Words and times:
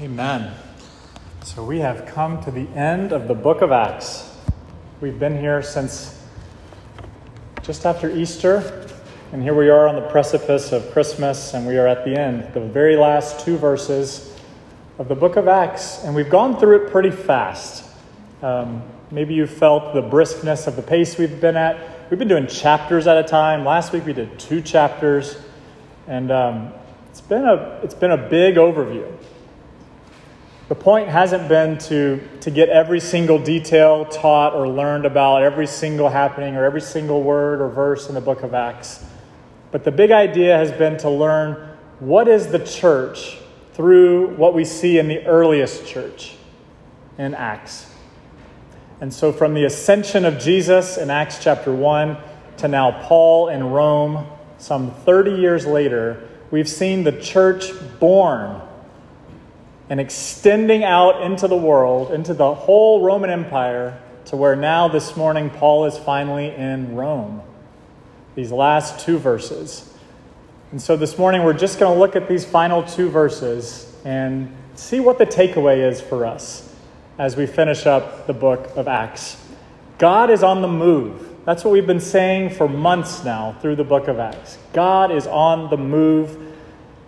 Amen. 0.00 0.52
So 1.44 1.64
we 1.64 1.78
have 1.78 2.04
come 2.04 2.42
to 2.42 2.50
the 2.50 2.66
end 2.70 3.12
of 3.12 3.28
the 3.28 3.34
book 3.34 3.62
of 3.62 3.70
Acts. 3.70 4.28
We've 5.00 5.20
been 5.20 5.38
here 5.38 5.62
since 5.62 6.20
just 7.62 7.86
after 7.86 8.10
Easter, 8.10 8.88
and 9.30 9.40
here 9.40 9.54
we 9.54 9.68
are 9.68 9.86
on 9.86 9.94
the 9.94 10.08
precipice 10.08 10.72
of 10.72 10.90
Christmas, 10.90 11.54
and 11.54 11.64
we 11.64 11.76
are 11.78 11.86
at 11.86 12.04
the 12.04 12.18
end, 12.18 12.52
the 12.54 12.60
very 12.60 12.96
last 12.96 13.44
two 13.44 13.56
verses 13.56 14.36
of 14.98 15.06
the 15.06 15.14
book 15.14 15.36
of 15.36 15.46
Acts, 15.46 16.02
and 16.02 16.12
we've 16.12 16.28
gone 16.30 16.58
through 16.58 16.86
it 16.86 16.90
pretty 16.90 17.12
fast. 17.12 17.88
Um, 18.42 18.82
maybe 19.12 19.34
you 19.34 19.46
felt 19.46 19.94
the 19.94 20.02
briskness 20.02 20.66
of 20.66 20.74
the 20.74 20.82
pace 20.82 21.16
we've 21.18 21.40
been 21.40 21.56
at. 21.56 22.10
We've 22.10 22.18
been 22.18 22.26
doing 22.26 22.48
chapters 22.48 23.06
at 23.06 23.16
a 23.16 23.28
time. 23.28 23.64
Last 23.64 23.92
week 23.92 24.04
we 24.04 24.12
did 24.12 24.40
two 24.40 24.60
chapters, 24.60 25.36
and 26.08 26.32
um, 26.32 26.72
it's 27.10 27.20
been 27.20 27.44
a 27.44 27.78
it's 27.84 27.94
been 27.94 28.10
a 28.10 28.28
big 28.28 28.56
overview. 28.56 29.08
The 30.66 30.74
point 30.74 31.08
hasn't 31.08 31.46
been 31.46 31.76
to, 31.78 32.26
to 32.40 32.50
get 32.50 32.70
every 32.70 32.98
single 32.98 33.38
detail 33.38 34.06
taught 34.06 34.54
or 34.54 34.66
learned 34.66 35.04
about 35.04 35.42
every 35.42 35.66
single 35.66 36.08
happening 36.08 36.56
or 36.56 36.64
every 36.64 36.80
single 36.80 37.22
word 37.22 37.60
or 37.60 37.68
verse 37.68 38.08
in 38.08 38.14
the 38.14 38.20
book 38.22 38.42
of 38.42 38.54
Acts. 38.54 39.04
But 39.72 39.84
the 39.84 39.90
big 39.90 40.10
idea 40.10 40.56
has 40.56 40.72
been 40.72 40.96
to 40.98 41.10
learn 41.10 41.76
what 41.98 42.28
is 42.28 42.48
the 42.48 42.60
church 42.60 43.36
through 43.74 44.36
what 44.36 44.54
we 44.54 44.64
see 44.64 44.98
in 44.98 45.06
the 45.06 45.26
earliest 45.26 45.86
church 45.86 46.34
in 47.18 47.34
Acts. 47.34 47.92
And 49.02 49.12
so, 49.12 49.32
from 49.32 49.52
the 49.52 49.64
ascension 49.64 50.24
of 50.24 50.38
Jesus 50.38 50.96
in 50.96 51.10
Acts 51.10 51.40
chapter 51.42 51.74
1 51.74 52.16
to 52.58 52.68
now 52.68 53.02
Paul 53.06 53.48
in 53.48 53.64
Rome, 53.64 54.26
some 54.56 54.92
30 54.92 55.32
years 55.32 55.66
later, 55.66 56.26
we've 56.50 56.68
seen 56.68 57.04
the 57.04 57.12
church 57.12 57.66
born 58.00 58.62
and 59.88 60.00
extending 60.00 60.84
out 60.84 61.22
into 61.22 61.46
the 61.46 61.56
world, 61.56 62.12
into 62.12 62.34
the 62.34 62.54
whole 62.54 63.02
Roman 63.02 63.30
Empire, 63.30 64.00
to 64.26 64.36
where 64.36 64.56
now 64.56 64.88
this 64.88 65.16
morning 65.16 65.50
Paul 65.50 65.84
is 65.84 65.98
finally 65.98 66.54
in 66.54 66.96
Rome. 66.96 67.42
These 68.34 68.50
last 68.50 69.04
two 69.04 69.18
verses. 69.18 69.92
And 70.72 70.80
so 70.80 70.96
this 70.96 71.18
morning 71.18 71.44
we're 71.44 71.52
just 71.52 71.78
going 71.78 71.92
to 71.94 71.98
look 71.98 72.16
at 72.16 72.28
these 72.28 72.44
final 72.44 72.82
two 72.82 73.10
verses 73.10 73.94
and 74.04 74.54
see 74.74 75.00
what 75.00 75.18
the 75.18 75.26
takeaway 75.26 75.88
is 75.88 76.00
for 76.00 76.26
us 76.26 76.74
as 77.18 77.36
we 77.36 77.46
finish 77.46 77.86
up 77.86 78.26
the 78.26 78.32
book 78.32 78.70
of 78.76 78.88
Acts. 78.88 79.36
God 79.98 80.30
is 80.30 80.42
on 80.42 80.62
the 80.62 80.68
move. 80.68 81.44
That's 81.44 81.62
what 81.62 81.72
we've 81.72 81.86
been 81.86 82.00
saying 82.00 82.50
for 82.50 82.68
months 82.68 83.22
now 83.22 83.56
through 83.60 83.76
the 83.76 83.84
book 83.84 84.08
of 84.08 84.18
Acts. 84.18 84.58
God 84.72 85.12
is 85.12 85.26
on 85.26 85.70
the 85.70 85.76
move. 85.76 86.54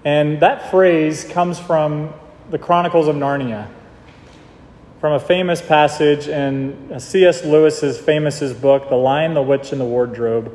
And 0.04 0.40
that 0.40 0.70
phrase 0.70 1.24
comes 1.24 1.58
from 1.58 2.12
the 2.50 2.58
Chronicles 2.58 3.08
of 3.08 3.16
Narnia 3.16 3.68
from 5.00 5.12
a 5.12 5.20
famous 5.20 5.60
passage 5.60 6.28
in 6.28 6.98
C.S. 6.98 7.44
Lewis's 7.44 7.98
famous 7.98 8.52
book, 8.52 8.88
The 8.88 8.96
Lion, 8.96 9.34
the 9.34 9.42
Witch, 9.42 9.72
and 9.72 9.80
the 9.80 9.84
Wardrobe. 9.84 10.52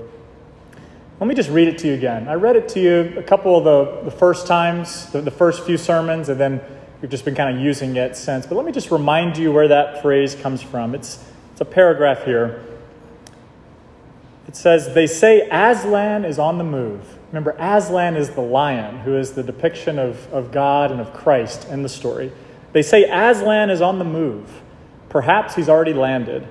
Let 1.19 1.27
me 1.27 1.35
just 1.35 1.49
read 1.49 1.67
it 1.67 1.77
to 1.79 1.87
you 1.87 1.93
again. 1.93 2.27
I 2.27 2.33
read 2.33 2.55
it 2.55 2.69
to 2.69 2.79
you 2.79 3.13
a 3.17 3.23
couple 3.23 3.55
of 3.55 3.63
the, 3.63 4.09
the 4.09 4.17
first 4.17 4.47
times, 4.47 5.11
the, 5.11 5.21
the 5.21 5.31
first 5.31 5.65
few 5.65 5.77
sermons, 5.77 6.29
and 6.29 6.39
then 6.39 6.61
we've 7.01 7.11
just 7.11 7.25
been 7.25 7.35
kind 7.35 7.55
of 7.55 7.63
using 7.63 7.95
it 7.95 8.15
since. 8.15 8.47
But 8.47 8.55
let 8.55 8.65
me 8.65 8.71
just 8.71 8.89
remind 8.89 9.37
you 9.37 9.51
where 9.51 9.67
that 9.67 10.01
phrase 10.01 10.33
comes 10.33 10.61
from. 10.61 10.95
It's, 10.95 11.23
it's 11.51 11.61
a 11.61 11.65
paragraph 11.65 12.23
here. 12.23 12.65
It 14.47 14.55
says, 14.55 14.95
They 14.95 15.07
say 15.07 15.47
Aslan 15.49 16.25
is 16.25 16.39
on 16.39 16.57
the 16.57 16.63
move. 16.63 17.19
Remember, 17.31 17.55
Aslan 17.57 18.17
is 18.17 18.31
the 18.31 18.41
lion, 18.41 18.99
who 18.99 19.15
is 19.15 19.31
the 19.31 19.43
depiction 19.43 19.97
of, 19.97 20.31
of 20.33 20.51
God 20.51 20.91
and 20.91 20.99
of 20.99 21.13
Christ 21.13 21.65
in 21.69 21.81
the 21.81 21.89
story. 21.89 22.31
They 22.73 22.81
say 22.81 23.03
Aslan 23.03 23.69
is 23.69 23.81
on 23.81 23.99
the 23.99 24.05
move. 24.05 24.61
Perhaps 25.07 25.55
he's 25.55 25.69
already 25.69 25.93
landed. 25.93 26.45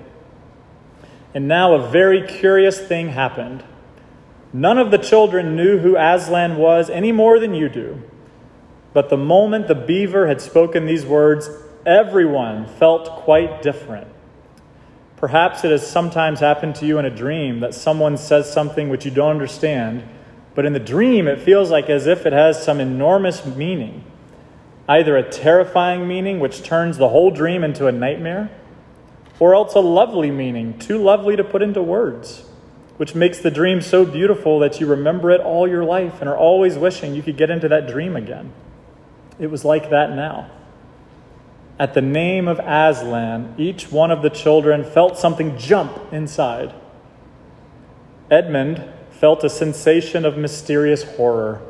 And 1.35 1.47
now 1.47 1.75
a 1.75 1.91
very 1.91 2.27
curious 2.27 2.81
thing 2.81 3.11
happened. 3.11 3.63
None 4.55 4.79
of 4.79 4.91
the 4.91 4.99
children 4.99 5.55
knew 5.55 5.79
who 5.79 5.97
Aslan 5.99 6.57
was 6.57 6.89
any 6.89 7.13
more 7.13 7.39
than 7.39 7.55
you 7.55 7.69
do. 7.69 8.03
But 8.95 9.11
the 9.11 9.19
moment 9.19 9.69
the 9.69 9.75
beaver 9.75 10.27
had 10.27 10.41
spoken 10.41 10.87
these 10.87 11.05
words, 11.05 11.49
everyone 11.85 12.67
felt 12.67 13.09
quite 13.23 13.63
different. 13.63 14.09
Perhaps 15.19 15.63
it 15.63 15.71
has 15.71 15.87
sometimes 15.87 16.41
happened 16.41 16.75
to 16.77 16.87
you 16.87 16.99
in 16.99 17.05
a 17.05 17.15
dream 17.15 17.61
that 17.61 17.75
someone 17.75 18.17
says 18.17 18.51
something 18.51 18.89
which 18.89 19.05
you 19.05 19.11
don't 19.11 19.31
understand 19.31 20.03
but 20.55 20.67
in 20.67 20.73
the 20.73 20.81
dream, 20.81 21.29
it 21.29 21.41
feels 21.41 21.71
like 21.71 21.89
as 21.89 22.07
if 22.07 22.27
it 22.27 22.33
has 22.33 22.63
some 22.63 22.81
enormous 22.81 23.45
meaning 23.47 24.05
either 24.91 25.17
a 25.17 25.23
terrifying 25.23 26.09
meaning, 26.09 26.41
which 26.41 26.65
turns 26.65 26.99
the 26.99 27.11
whole 27.11 27.31
dream 27.31 27.63
into 27.63 27.87
a 27.87 27.93
nightmare, 27.93 28.51
or 29.39 29.55
else 29.55 29.75
a 29.77 29.81
lovely 29.81 30.33
meaning, 30.33 30.77
too 30.81 30.99
lovely 30.99 31.37
to 31.37 31.45
put 31.45 31.63
into 31.63 31.81
words, 31.81 32.43
which 32.97 33.15
makes 33.15 33.39
the 33.39 33.53
dream 33.53 33.81
so 33.81 34.05
beautiful 34.05 34.59
that 34.59 34.81
you 34.81 34.87
remember 34.89 35.31
it 35.31 35.41
all 35.41 35.69
your 35.69 35.85
life 35.85 36.21
and 36.21 36.29
are 36.29 36.37
always 36.37 36.77
wishing 36.77 37.15
you 37.15 37.23
could 37.23 37.37
get 37.37 37.51
into 37.51 37.69
that 37.69 37.87
dream 37.87 38.17
again. 38.17 38.53
It 39.39 39.47
was 39.47 39.65
like 39.65 39.91
that 39.91 40.11
now. 40.11 40.51
At 41.79 41.95
the 41.95 42.03
name 42.03 42.49
of 42.49 42.59
Aslan, 42.59 43.55
each 43.57 43.93
one 43.93 44.11
of 44.11 44.23
the 44.23 44.29
children 44.29 44.83
felt 44.83 45.17
something 45.17 45.57
jump 45.57 46.13
inside. 46.13 46.75
Edmund, 48.29 48.83
felt 49.21 49.45
a 49.45 49.51
sensation 49.51 50.25
of 50.25 50.39
mysterious 50.39 51.03
horror. 51.03 51.61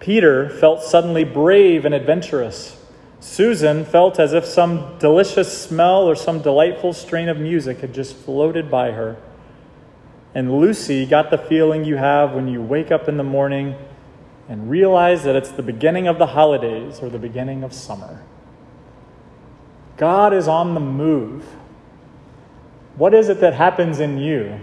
Peter 0.00 0.50
felt 0.50 0.82
suddenly 0.82 1.24
brave 1.24 1.86
and 1.86 1.94
adventurous. 1.94 2.76
Susan 3.20 3.86
felt 3.86 4.20
as 4.20 4.34
if 4.34 4.44
some 4.44 4.98
delicious 4.98 5.62
smell 5.62 6.06
or 6.06 6.14
some 6.14 6.42
delightful 6.42 6.92
strain 6.92 7.30
of 7.30 7.38
music 7.38 7.78
had 7.78 7.94
just 7.94 8.14
floated 8.14 8.70
by 8.70 8.90
her. 8.90 9.16
And 10.34 10.60
Lucy 10.60 11.06
got 11.06 11.30
the 11.30 11.38
feeling 11.38 11.86
you 11.86 11.96
have 11.96 12.34
when 12.34 12.46
you 12.48 12.60
wake 12.60 12.92
up 12.92 13.08
in 13.08 13.16
the 13.16 13.24
morning 13.24 13.74
and 14.46 14.68
realize 14.68 15.24
that 15.24 15.34
it's 15.34 15.52
the 15.52 15.62
beginning 15.62 16.06
of 16.06 16.18
the 16.18 16.26
holidays 16.26 17.00
or 17.00 17.08
the 17.08 17.18
beginning 17.18 17.64
of 17.64 17.72
summer. 17.72 18.22
God 19.96 20.34
is 20.34 20.48
on 20.48 20.74
the 20.74 20.80
move. 20.80 21.44
What 22.96 23.14
is 23.14 23.30
it 23.30 23.40
that 23.40 23.54
happens 23.54 24.00
in 24.00 24.18
you 24.18 24.60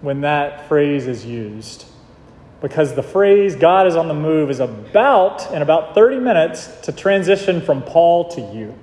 when 0.00 0.22
that 0.22 0.68
phrase 0.68 1.06
is 1.06 1.24
used. 1.24 1.84
Because 2.60 2.94
the 2.94 3.02
phrase 3.02 3.56
God 3.56 3.86
is 3.86 3.96
on 3.96 4.08
the 4.08 4.14
move 4.14 4.50
is 4.50 4.60
about, 4.60 5.52
in 5.52 5.62
about 5.62 5.94
30 5.94 6.18
minutes, 6.18 6.66
to 6.82 6.92
transition 6.92 7.60
from 7.60 7.82
Paul 7.82 8.30
to 8.32 8.40
you. 8.40 8.74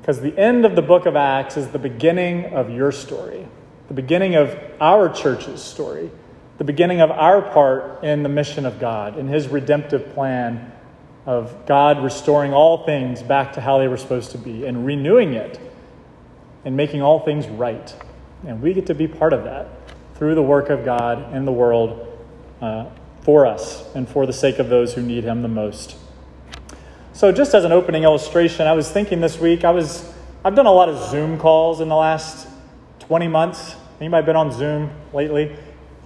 Because 0.00 0.20
the 0.20 0.38
end 0.38 0.64
of 0.64 0.76
the 0.76 0.82
book 0.82 1.04
of 1.04 1.16
Acts 1.16 1.56
is 1.56 1.68
the 1.68 1.78
beginning 1.78 2.46
of 2.54 2.70
your 2.70 2.92
story, 2.92 3.46
the 3.88 3.94
beginning 3.94 4.36
of 4.36 4.56
our 4.80 5.08
church's 5.08 5.62
story, 5.62 6.10
the 6.58 6.64
beginning 6.64 7.00
of 7.00 7.10
our 7.10 7.42
part 7.42 8.04
in 8.04 8.22
the 8.22 8.28
mission 8.28 8.64
of 8.64 8.78
God, 8.78 9.18
in 9.18 9.28
His 9.28 9.48
redemptive 9.48 10.14
plan 10.14 10.72
of 11.26 11.66
God 11.66 12.02
restoring 12.02 12.54
all 12.54 12.86
things 12.86 13.22
back 13.22 13.54
to 13.54 13.60
how 13.60 13.78
they 13.78 13.88
were 13.88 13.96
supposed 13.96 14.30
to 14.30 14.38
be 14.38 14.64
and 14.64 14.86
renewing 14.86 15.34
it 15.34 15.60
and 16.64 16.76
making 16.76 17.02
all 17.02 17.20
things 17.20 17.46
right. 17.48 17.94
And 18.46 18.62
we 18.62 18.72
get 18.72 18.86
to 18.86 18.94
be 18.94 19.08
part 19.08 19.32
of 19.32 19.44
that 19.44 19.68
through 20.14 20.36
the 20.36 20.42
work 20.42 20.70
of 20.70 20.84
God 20.84 21.34
in 21.34 21.44
the 21.44 21.52
world 21.52 22.06
uh, 22.62 22.86
for 23.22 23.44
us 23.44 23.84
and 23.94 24.08
for 24.08 24.24
the 24.24 24.32
sake 24.32 24.60
of 24.60 24.68
those 24.68 24.94
who 24.94 25.02
need 25.02 25.24
Him 25.24 25.42
the 25.42 25.48
most. 25.48 25.96
So, 27.12 27.32
just 27.32 27.54
as 27.54 27.64
an 27.64 27.72
opening 27.72 28.04
illustration, 28.04 28.66
I 28.66 28.72
was 28.72 28.90
thinking 28.90 29.20
this 29.20 29.38
week, 29.38 29.64
I 29.64 29.70
was, 29.70 30.12
I've 30.44 30.54
done 30.54 30.66
a 30.66 30.72
lot 30.72 30.88
of 30.88 31.10
Zoom 31.10 31.38
calls 31.38 31.80
in 31.80 31.88
the 31.88 31.96
last 31.96 32.46
20 33.00 33.26
months. 33.26 33.74
Anybody 34.00 34.26
been 34.26 34.36
on 34.36 34.52
Zoom 34.52 34.90
lately? 35.12 35.56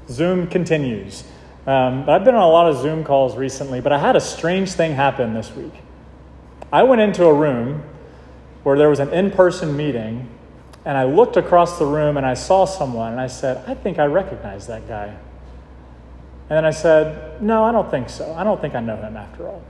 Zoom 0.09 0.47
continues. 0.47 1.25
Um, 1.67 2.07
but 2.07 2.13
I've 2.13 2.25
been 2.25 2.35
on 2.35 2.43
a 2.43 2.49
lot 2.49 2.71
of 2.71 2.79
Zoom 2.79 3.05
calls 3.05 3.37
recently, 3.37 3.81
but 3.81 3.93
I 3.93 3.99
had 3.99 4.17
a 4.17 4.21
strange 4.21 4.73
thing 4.73 4.93
happen 4.93 5.35
this 5.35 5.55
week. 5.55 5.75
I 6.73 6.85
went 6.85 7.03
into 7.03 7.27
a 7.27 7.35
room 7.35 7.83
where 8.63 8.79
there 8.79 8.89
was 8.89 8.99
an 8.99 9.11
in 9.11 9.31
person 9.31 9.77
meeting 9.77 10.29
and 10.85 10.97
I 10.97 11.05
looked 11.05 11.37
across 11.37 11.79
the 11.79 11.85
room 11.85 12.17
and 12.17 12.25
I 12.25 12.35
saw 12.35 12.65
someone 12.65 13.13
and 13.13 13.21
I 13.21 13.27
said, 13.27 13.63
I 13.69 13.75
think 13.75 13.99
I 13.99 14.07
recognize 14.07 14.67
that 14.69 14.89
guy. 14.89 15.07
And 15.09 16.57
then 16.57 16.65
I 16.65 16.71
said, 16.71 17.43
No, 17.43 17.65
I 17.65 17.73
don't 17.73 17.91
think 17.91 18.09
so. 18.09 18.33
I 18.35 18.45
don't 18.45 18.61
think 18.61 18.75
I 18.75 18.81
know 18.81 18.97
him 18.97 19.17
after 19.17 19.47
all. 19.47 19.63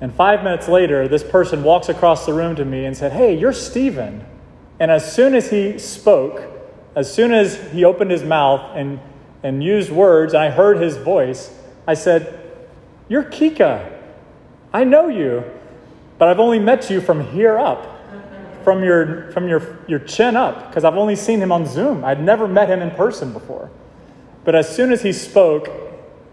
And 0.00 0.12
five 0.12 0.42
minutes 0.42 0.66
later, 0.66 1.06
this 1.08 1.22
person 1.22 1.62
walks 1.62 1.88
across 1.88 2.26
the 2.26 2.32
room 2.32 2.56
to 2.56 2.64
me 2.64 2.86
and 2.86 2.96
said, 2.96 3.12
Hey, 3.12 3.38
you're 3.38 3.52
Stephen. 3.52 4.24
And 4.80 4.90
as 4.90 5.14
soon 5.14 5.34
as 5.34 5.50
he 5.50 5.78
spoke, 5.78 6.42
as 6.96 7.12
soon 7.12 7.32
as 7.32 7.70
he 7.70 7.84
opened 7.84 8.10
his 8.10 8.24
mouth 8.24 8.72
and, 8.74 8.98
and 9.42 9.62
used 9.62 9.90
words, 9.90 10.32
and 10.32 10.42
I 10.42 10.50
heard 10.50 10.78
his 10.78 10.96
voice, 10.96 11.54
I 11.86 11.94
said, 11.94 12.40
You're 13.08 13.24
Kika. 13.24 13.90
I 14.72 14.84
know 14.84 15.08
you, 15.08 15.44
but 16.18 16.28
I've 16.28 16.40
only 16.40 16.58
met 16.58 16.88
you 16.88 17.02
from 17.02 17.28
here 17.32 17.58
up 17.58 17.91
from 18.62 18.82
your, 18.82 19.30
from 19.32 19.48
your, 19.48 19.78
your 19.86 19.98
chin 19.98 20.36
up 20.36 20.68
because 20.68 20.84
I've 20.84 20.96
only 20.96 21.16
seen 21.16 21.40
him 21.40 21.52
on 21.52 21.66
Zoom. 21.66 22.04
I'd 22.04 22.22
never 22.22 22.48
met 22.48 22.68
him 22.68 22.80
in 22.80 22.90
person 22.90 23.32
before. 23.32 23.70
But 24.44 24.54
as 24.54 24.74
soon 24.74 24.92
as 24.92 25.02
he 25.02 25.12
spoke, 25.12 25.68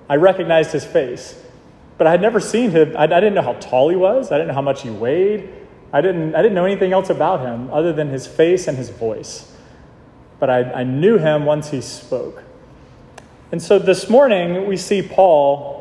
I 0.10 0.16
recognized 0.16 0.72
his 0.72 0.86
face. 0.86 1.36
but 2.00 2.08
I 2.08 2.12
had 2.12 2.22
never 2.22 2.40
seen 2.40 2.72
him. 2.72 2.96
I, 2.98 3.04
I 3.04 3.08
didn't 3.08 3.34
know 3.34 3.42
how 3.42 3.54
tall 3.54 3.90
he 3.90 3.96
was. 3.96 4.32
I 4.32 4.38
didn't 4.38 4.48
know 4.48 4.54
how 4.56 4.62
much 4.62 4.82
he 4.82 4.90
weighed. 4.90 5.50
I 5.92 6.02
didn't, 6.02 6.34
I 6.34 6.42
didn't 6.42 6.56
know 6.56 6.66
anything 6.66 6.94
else 6.94 7.10
about 7.10 7.42
him 7.42 7.70
other 7.72 7.92
than 7.92 8.10
his 8.10 8.26
face 8.26 8.68
and 8.68 8.78
his 8.78 8.90
voice. 8.90 9.52
But 10.40 10.50
I, 10.50 10.64
I 10.72 10.84
knew 10.84 11.18
him 11.18 11.46
once 11.46 11.72
he 11.72 11.82
spoke. 11.82 12.44
And 13.52 13.62
so 13.62 13.80
this 13.80 14.10
morning, 14.10 14.66
we 14.66 14.78
see 14.78 15.02
Paul 15.02 15.78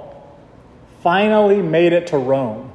finally 1.02 1.62
made 1.62 1.92
it 1.92 2.08
to 2.08 2.18
Rome. 2.18 2.72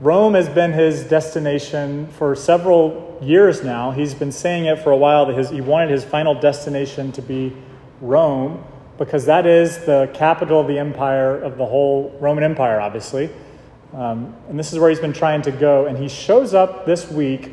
Rome 0.00 0.32
has 0.32 0.48
been 0.48 0.72
his 0.72 1.04
destination 1.04 2.06
for 2.06 2.34
several 2.34 3.18
years 3.20 3.62
now. 3.62 3.90
He's 3.90 4.14
been 4.14 4.32
saying 4.32 4.64
it 4.64 4.78
for 4.78 4.92
a 4.92 4.96
while 4.96 5.26
that 5.26 5.36
his, 5.36 5.50
he 5.50 5.60
wanted 5.60 5.90
his 5.90 6.04
final 6.04 6.34
destination 6.34 7.12
to 7.12 7.20
be 7.20 7.54
Rome 8.00 8.64
because 8.96 9.26
that 9.26 9.44
is 9.46 9.84
the 9.84 10.10
capital 10.14 10.60
of 10.60 10.68
the 10.68 10.78
empire, 10.78 11.36
of 11.36 11.58
the 11.58 11.66
whole 11.66 12.16
Roman 12.18 12.44
Empire, 12.44 12.80
obviously. 12.80 13.28
Um, 13.92 14.34
and 14.48 14.58
this 14.58 14.72
is 14.72 14.78
where 14.78 14.88
he's 14.88 15.00
been 15.00 15.12
trying 15.12 15.42
to 15.42 15.50
go. 15.50 15.84
And 15.84 15.98
he 15.98 16.08
shows 16.08 16.54
up 16.54 16.86
this 16.86 17.10
week 17.10 17.52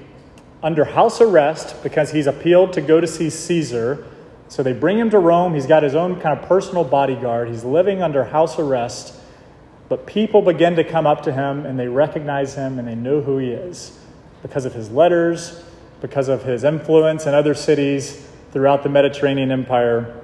under 0.64 0.86
house 0.86 1.20
arrest 1.20 1.84
because 1.84 2.12
he's 2.12 2.28
appealed 2.28 2.72
to 2.74 2.82
go 2.82 3.02
to 3.02 3.08
see 3.08 3.30
Caesar. 3.30 4.08
So 4.48 4.64
they 4.64 4.74
bring 4.74 4.98
him 4.98 5.10
to 5.10 5.20
Rome. 5.20 5.54
He's 5.54 5.68
got 5.68 5.84
his 5.84 5.96
own 5.96 6.18
kind 6.22 6.40
of 6.40 6.48
personal 6.48 6.86
bodyguard. 6.86 7.50
He's 7.50 7.66
living 7.66 8.02
under 8.02 8.24
house 8.24 8.58
arrest. 8.58 9.17
But 9.90 10.06
people 10.06 10.42
begin 10.42 10.76
to 10.76 10.84
come 10.84 11.08
up 11.08 11.24
to 11.24 11.32
him 11.32 11.66
and 11.66 11.80
they 11.80 11.88
recognize 11.88 12.56
him 12.56 12.80
and 12.80 12.88
they 12.88 12.96
know 12.96 13.22
who 13.22 13.38
he 13.38 13.52
is 13.52 13.98
because 14.42 14.66
of 14.66 14.74
his 14.74 14.90
letters, 14.92 15.64
because 16.02 16.28
of 16.28 16.44
his 16.44 16.64
influence 16.64 17.26
in 17.26 17.34
other 17.34 17.54
cities 17.54 18.28
throughout 18.52 18.84
the 18.84 18.90
Mediterranean 18.90 19.52
Empire. 19.52 20.22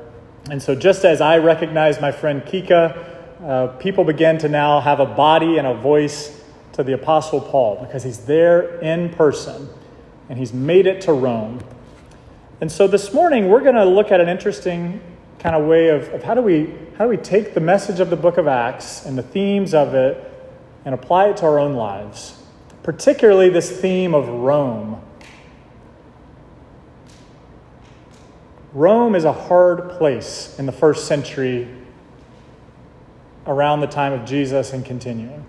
And 0.50 0.62
so, 0.62 0.76
just 0.76 1.06
as 1.06 1.22
I 1.22 1.38
recognize 1.38 2.02
my 2.02 2.12
friend 2.12 2.42
Kika, 2.42 3.12
uh, 3.42 3.68
people 3.78 4.04
begin 4.04 4.38
to 4.40 4.50
now 4.50 4.82
have 4.82 5.00
a 5.00 5.06
body 5.06 5.58
and 5.58 5.66
a 5.66 5.74
voice 5.74 6.42
to 6.74 6.84
the 6.84 6.94
Apostle 6.94 7.40
Paul 7.40 7.78
because 7.84 8.04
he's 8.04 8.26
there 8.26 8.80
in 8.80 9.10
person 9.10 9.70
and 10.30 10.38
he's 10.38 10.54
made 10.54 10.86
it 10.86 11.02
to 11.02 11.14
Rome. 11.14 11.62
And 12.60 12.72
so, 12.72 12.88
this 12.88 13.14
morning, 13.14 13.50
we're 13.50 13.62
going 13.62 13.76
to 13.76 13.86
look 13.86 14.12
at 14.12 14.20
an 14.20 14.28
interesting 14.28 15.02
kind 15.44 15.58
of 15.58 15.66
way 15.66 15.90
of, 15.90 16.08
of 16.14 16.24
how 16.24 16.34
do 16.34 16.42
we 16.42 16.74
how 16.98 17.04
do 17.04 17.10
we 17.10 17.18
take 17.18 17.54
the 17.54 17.60
message 17.60 18.00
of 18.00 18.10
the 18.10 18.16
book 18.16 18.38
of 18.38 18.48
Acts 18.48 19.06
and 19.06 19.18
the 19.18 19.24
themes 19.24 19.74
of 19.74 19.94
it 19.94 20.32
and 20.86 20.96
apply 20.96 21.28
it 21.28 21.38
to 21.38 21.46
our 21.46 21.60
own 21.60 21.74
lives? 21.74 22.42
Particularly 22.82 23.50
this 23.50 23.70
theme 23.70 24.16
of 24.16 24.28
Rome. 24.30 25.02
Rome 28.74 29.16
is 29.16 29.26
a 29.26 29.34
hard 29.34 29.90
place 29.92 30.58
in 30.58 30.66
the 30.66 30.72
first 30.72 31.08
century 31.08 31.68
around 33.46 33.82
the 33.82 33.88
time 33.88 34.14
of 34.14 34.26
Jesus 34.26 34.72
and 34.72 34.86
continuing. 34.86 35.46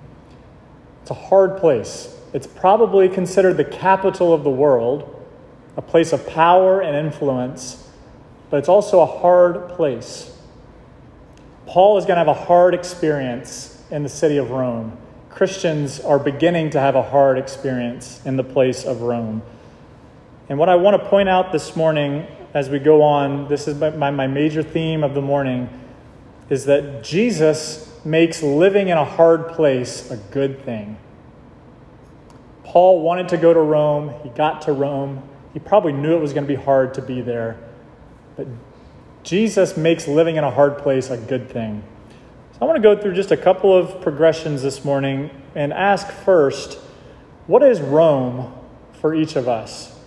It's 1.03 1.11
a 1.11 1.15
hard 1.15 1.59
place. 1.59 2.19
It's 2.33 2.47
probably 2.47 3.09
considered 3.09 3.57
the 3.57 3.65
capital 3.65 4.33
of 4.33 4.43
the 4.43 4.51
world, 4.51 5.25
a 5.77 5.83
place 5.83 6.13
of 6.13 6.27
power 6.27 6.81
and 6.81 6.97
influence, 6.97 7.84
but 8.55 8.59
it's 8.59 8.69
also 8.69 9.01
a 9.01 9.07
hard 9.07 9.71
place. 9.71 10.33
Paul 11.67 11.99
is 11.99 12.05
going 12.05 12.15
to 12.15 12.19
have 12.19 12.29
a 12.29 12.35
hard 12.35 12.73
experience 12.73 13.83
in 13.91 14.05
the 14.05 14.09
city 14.09 14.37
of 14.37 14.53
Rome. 14.53 14.97
Christians 15.29 15.99
are 15.99 16.21
beginning 16.21 16.71
to 16.71 16.79
have 16.79 16.95
a 16.95 17.03
hard 17.03 17.37
experience 17.37 18.25
in 18.25 18.37
the 18.37 18.45
place 18.45 18.85
of 18.85 19.01
Rome. 19.01 19.43
And 20.49 20.57
what 20.57 20.69
I 20.69 20.77
want 20.77 21.03
to 21.03 21.09
point 21.09 21.29
out 21.29 21.51
this 21.51 21.75
morning 21.75 22.29
as 22.55 22.71
we 22.71 22.79
go 22.79 23.03
on, 23.03 23.49
this 23.49 23.67
is 23.67 23.77
my, 23.77 24.13
my 24.13 24.29
major 24.29 24.63
theme 24.63 25.03
of 25.03 25.15
the 25.15 25.21
morning, 25.21 25.69
is 26.49 26.67
that 26.67 27.03
Jesus 27.03 27.93
makes 28.05 28.41
living 28.41 28.87
in 28.87 28.97
a 28.97 29.05
hard 29.05 29.49
place 29.49 30.13
a 30.13 30.17
good 30.17 30.65
thing. 30.65 30.97
Paul 32.63 33.03
wanted 33.03 33.31
to 33.31 33.37
go 33.37 33.53
to 33.53 33.59
Rome. 33.59 34.15
He 34.23 34.29
got 34.29 34.63
to 34.63 34.73
Rome. 34.73 35.29
He 35.53 35.59
probably 35.59 35.93
knew 35.93 36.15
it 36.15 36.21
was 36.21 36.33
going 36.33 36.47
to 36.47 36.57
be 36.57 36.63
hard 36.63 36.95
to 36.95 37.03
be 37.03 37.21
there. 37.21 37.59
But 38.37 38.47
Jesus 39.23 39.77
makes 39.77 40.07
living 40.07 40.37
in 40.37 40.45
a 40.45 40.51
hard 40.51 40.79
place 40.79 41.11
a 41.11 41.17
good 41.17 41.51
thing. 41.51 41.83
So 42.53 42.59
I 42.63 42.65
want 42.67 42.77
to 42.77 42.83
go 42.83 43.01
through 43.01 43.15
just 43.15 43.31
a 43.31 43.37
couple 43.37 43.77
of 43.77 44.01
progressions 44.01 44.63
this 44.63 44.85
morning 44.85 45.31
and 45.55 45.73
ask 45.73 46.09
first, 46.09 46.75
what 47.47 47.63
is 47.63 47.81
Rome 47.81 48.53
for 49.01 49.15
each 49.15 49.37
of 49.37 49.49
us? 49.49 49.99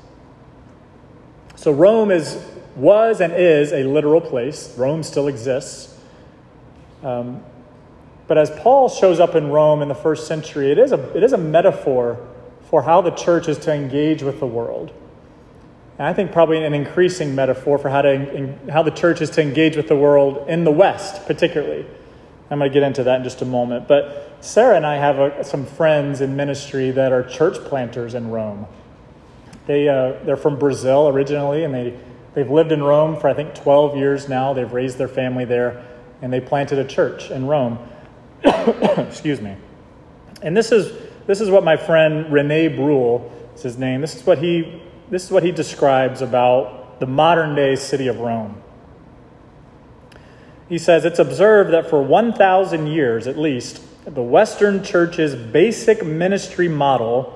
So 1.55 1.71
Rome 1.71 2.11
is 2.11 2.43
was 2.75 3.21
and 3.21 3.33
is 3.33 3.73
a 3.73 3.83
literal 3.83 4.21
place. 4.21 4.77
Rome 4.77 5.01
still 5.01 5.27
exists. 5.27 5.97
Um, 7.03 7.43
but 8.27 8.37
as 8.37 8.51
Paul 8.51 8.89
shows 8.89 9.19
up 9.19 9.35
in 9.35 9.49
Rome 9.49 9.81
in 9.81 9.87
the 9.87 9.95
first 9.95 10.27
century, 10.27 10.71
it 10.71 10.77
is 10.77 10.91
a, 10.91 11.17
it 11.17 11.23
is 11.23 11.33
a 11.33 11.37
metaphor 11.37 12.19
for 12.69 12.83
how 12.83 13.01
the 13.01 13.11
church 13.11 13.47
is 13.47 13.57
to 13.59 13.73
engage 13.73 14.21
with 14.21 14.39
the 14.39 14.45
world. 14.45 14.91
And 15.97 16.07
I 16.07 16.13
think 16.13 16.31
probably 16.31 16.63
an 16.63 16.73
increasing 16.73 17.33
metaphor 17.33 17.77
for 17.77 17.89
how, 17.89 18.03
to, 18.03 18.11
in, 18.11 18.69
how 18.69 18.83
the 18.83 18.91
church 18.91 19.21
is 19.21 19.31
to 19.31 19.41
engage 19.41 19.75
with 19.75 19.87
the 19.87 19.95
world 19.95 20.47
in 20.47 20.63
the 20.63 20.71
West, 20.71 21.25
particularly. 21.25 21.85
I'm 22.49 22.59
going 22.59 22.69
to 22.71 22.73
get 22.73 22.83
into 22.83 23.03
that 23.03 23.17
in 23.17 23.23
just 23.23 23.41
a 23.41 23.45
moment. 23.45 23.87
But 23.87 24.37
Sarah 24.39 24.75
and 24.77 24.85
I 24.85 24.97
have 24.97 25.19
a, 25.19 25.43
some 25.43 25.65
friends 25.65 26.21
in 26.21 26.35
ministry 26.35 26.91
that 26.91 27.11
are 27.11 27.23
church 27.23 27.57
planters 27.65 28.13
in 28.13 28.29
Rome. 28.29 28.67
They, 29.65 29.89
uh, 29.89 30.23
they're 30.23 30.37
from 30.37 30.59
Brazil 30.59 31.09
originally, 31.09 31.63
and 31.63 31.73
they, 31.73 31.97
they've 32.35 32.49
lived 32.49 32.71
in 32.71 32.83
Rome 32.83 33.19
for, 33.19 33.27
I 33.27 33.33
think, 33.33 33.55
12 33.55 33.97
years 33.97 34.29
now. 34.29 34.53
They've 34.53 34.71
raised 34.71 34.97
their 34.97 35.09
family 35.09 35.45
there, 35.45 35.83
and 36.21 36.31
they 36.31 36.39
planted 36.39 36.77
a 36.77 36.85
church 36.85 37.31
in 37.31 37.47
Rome. 37.47 37.79
Excuse 38.43 39.41
me. 39.41 39.55
And 40.43 40.55
this 40.55 40.71
is, 40.71 40.95
this 41.25 41.41
is 41.41 41.49
what 41.49 41.63
my 41.63 41.75
friend 41.75 42.31
Rene 42.31 42.69
Brule 42.69 43.31
is 43.55 43.63
his 43.63 43.77
name. 43.77 43.99
This 43.99 44.15
is 44.15 44.25
what 44.25 44.37
he 44.37 44.83
this 45.09 45.23
is 45.23 45.31
what 45.31 45.43
he 45.43 45.51
describes 45.51 46.21
about 46.21 46.99
the 46.99 47.05
modern 47.05 47.55
day 47.55 47.75
city 47.75 48.07
of 48.07 48.19
Rome. 48.19 48.61
He 50.67 50.77
says 50.77 51.05
it's 51.05 51.19
observed 51.19 51.71
that 51.71 51.89
for 51.89 52.01
1,000 52.01 52.87
years 52.87 53.27
at 53.27 53.37
least, 53.37 53.81
the 54.05 54.21
Western 54.21 54.83
Church's 54.83 55.35
basic 55.35 56.05
ministry 56.05 56.67
model 56.67 57.33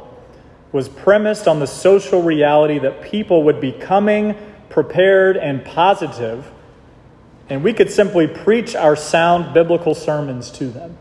was 0.71 0.87
premised 0.87 1.47
on 1.47 1.59
the 1.59 1.67
social 1.67 2.21
reality 2.21 2.79
that 2.79 3.01
people 3.01 3.43
would 3.43 3.59
be 3.59 3.71
coming 3.71 4.35
prepared 4.69 5.35
and 5.35 5.63
positive, 5.65 6.49
and 7.49 7.63
we 7.63 7.73
could 7.73 7.91
simply 7.91 8.25
preach 8.25 8.73
our 8.75 8.95
sound 8.95 9.53
biblical 9.53 9.93
sermons 9.93 10.49
to 10.49 10.67
them. 10.67 10.97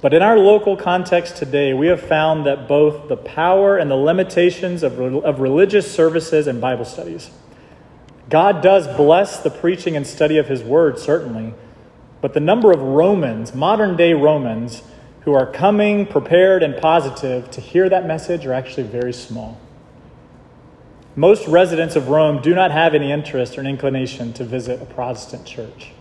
But 0.00 0.12
in 0.12 0.22
our 0.22 0.38
local 0.38 0.76
context 0.76 1.36
today, 1.36 1.72
we 1.72 1.86
have 1.86 2.00
found 2.00 2.44
that 2.46 2.68
both 2.68 3.08
the 3.08 3.16
power 3.16 3.78
and 3.78 3.90
the 3.90 3.96
limitations 3.96 4.82
of, 4.82 4.98
of 5.00 5.40
religious 5.40 5.90
services 5.90 6.46
and 6.46 6.60
Bible 6.60 6.84
studies. 6.84 7.30
God 8.28 8.62
does 8.62 8.86
bless 8.96 9.40
the 9.40 9.50
preaching 9.50 9.96
and 9.96 10.06
study 10.06 10.36
of 10.36 10.48
His 10.48 10.62
Word, 10.62 10.98
certainly, 10.98 11.54
but 12.20 12.34
the 12.34 12.40
number 12.40 12.72
of 12.72 12.80
Romans, 12.80 13.54
modern 13.54 13.96
day 13.96 14.12
Romans, 14.12 14.82
who 15.20 15.32
are 15.32 15.46
coming 15.46 16.06
prepared 16.06 16.62
and 16.62 16.80
positive 16.80 17.50
to 17.50 17.60
hear 17.60 17.88
that 17.88 18.06
message 18.06 18.44
are 18.46 18.52
actually 18.52 18.86
very 18.86 19.12
small. 19.12 19.58
Most 21.14 21.48
residents 21.48 21.96
of 21.96 22.08
Rome 22.08 22.42
do 22.42 22.54
not 22.54 22.70
have 22.70 22.94
any 22.94 23.10
interest 23.10 23.56
or 23.56 23.62
inclination 23.62 24.34
to 24.34 24.44
visit 24.44 24.82
a 24.82 24.84
Protestant 24.84 25.46
church. 25.46 25.92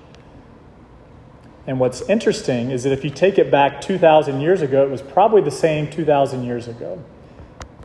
And 1.67 1.79
what's 1.79 2.01
interesting 2.03 2.71
is 2.71 2.83
that 2.83 2.91
if 2.91 3.03
you 3.03 3.09
take 3.09 3.37
it 3.37 3.49
back 3.49 3.81
2,000 3.81 4.39
years 4.39 4.61
ago, 4.61 4.83
it 4.83 4.89
was 4.89 5.01
probably 5.01 5.41
the 5.41 5.51
same 5.51 5.89
2,000 5.89 6.43
years 6.43 6.67
ago. 6.67 7.03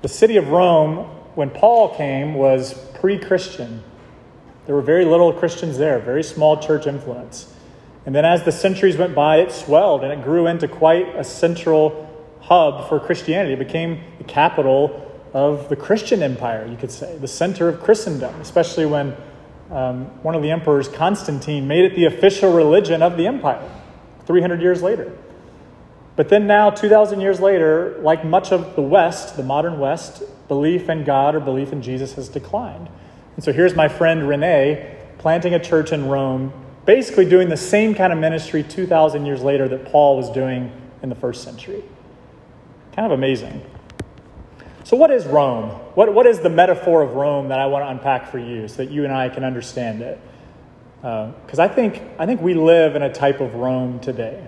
The 0.02 0.08
city 0.08 0.36
of 0.36 0.48
Rome, 0.48 1.06
when 1.34 1.50
Paul 1.50 1.94
came, 1.94 2.34
was 2.34 2.74
pre 2.94 3.18
Christian. 3.18 3.82
There 4.66 4.74
were 4.74 4.82
very 4.82 5.04
little 5.04 5.32
Christians 5.32 5.78
there, 5.78 5.98
very 5.98 6.22
small 6.22 6.58
church 6.58 6.86
influence. 6.86 7.52
And 8.06 8.14
then 8.14 8.24
as 8.24 8.44
the 8.44 8.52
centuries 8.52 8.96
went 8.96 9.14
by, 9.14 9.38
it 9.38 9.52
swelled 9.52 10.04
and 10.04 10.12
it 10.12 10.22
grew 10.22 10.46
into 10.46 10.68
quite 10.68 11.14
a 11.16 11.24
central 11.24 12.06
hub 12.40 12.88
for 12.88 12.98
Christianity. 13.00 13.54
It 13.54 13.58
became 13.58 14.02
the 14.18 14.24
capital 14.24 15.06
of 15.32 15.68
the 15.68 15.76
Christian 15.76 16.22
empire, 16.22 16.66
you 16.66 16.76
could 16.76 16.90
say, 16.90 17.16
the 17.18 17.28
center 17.28 17.68
of 17.68 17.80
Christendom, 17.80 18.40
especially 18.40 18.86
when 18.86 19.16
um, 19.70 20.06
one 20.22 20.34
of 20.34 20.42
the 20.42 20.50
emperors, 20.50 20.88
Constantine, 20.88 21.68
made 21.68 21.84
it 21.84 21.94
the 21.94 22.04
official 22.04 22.52
religion 22.52 23.02
of 23.02 23.16
the 23.16 23.26
empire 23.26 23.68
300 24.26 24.60
years 24.60 24.82
later. 24.82 25.16
But 26.16 26.28
then, 26.28 26.46
now, 26.46 26.70
2,000 26.70 27.20
years 27.20 27.40
later, 27.40 27.98
like 28.02 28.24
much 28.24 28.52
of 28.52 28.74
the 28.74 28.82
West, 28.82 29.36
the 29.36 29.42
modern 29.42 29.78
West, 29.78 30.22
belief 30.48 30.88
in 30.88 31.04
God 31.04 31.34
or 31.34 31.40
belief 31.40 31.72
in 31.72 31.80
Jesus 31.80 32.14
has 32.14 32.28
declined. 32.28 32.88
And 33.36 33.44
so 33.44 33.52
here's 33.52 33.74
my 33.74 33.88
friend 33.88 34.28
Rene 34.28 34.96
planting 35.18 35.54
a 35.54 35.58
church 35.58 35.92
in 35.92 36.08
Rome, 36.08 36.52
basically 36.84 37.24
doing 37.24 37.48
the 37.48 37.56
same 37.56 37.94
kind 37.94 38.12
of 38.12 38.18
ministry 38.18 38.62
2,000 38.62 39.24
years 39.24 39.42
later 39.42 39.68
that 39.68 39.86
Paul 39.86 40.16
was 40.16 40.30
doing 40.30 40.72
in 41.02 41.08
the 41.08 41.14
first 41.14 41.42
century. 41.42 41.84
Kind 42.92 43.06
of 43.06 43.12
amazing. 43.12 43.64
So, 44.84 44.96
what 44.96 45.10
is 45.10 45.24
Rome? 45.24 45.79
What, 45.94 46.14
what 46.14 46.26
is 46.26 46.40
the 46.40 46.50
metaphor 46.50 47.02
of 47.02 47.14
Rome 47.14 47.48
that 47.48 47.58
I 47.58 47.66
want 47.66 47.84
to 47.84 47.88
unpack 47.88 48.30
for 48.30 48.38
you 48.38 48.68
so 48.68 48.76
that 48.78 48.90
you 48.90 49.04
and 49.04 49.12
I 49.12 49.28
can 49.28 49.44
understand 49.44 50.02
it? 50.02 50.20
Because 50.96 51.58
uh, 51.58 51.64
I, 51.64 51.68
think, 51.68 52.02
I 52.18 52.26
think 52.26 52.40
we 52.40 52.54
live 52.54 52.94
in 52.94 53.02
a 53.02 53.12
type 53.12 53.40
of 53.40 53.54
Rome 53.54 54.00
today. 54.00 54.46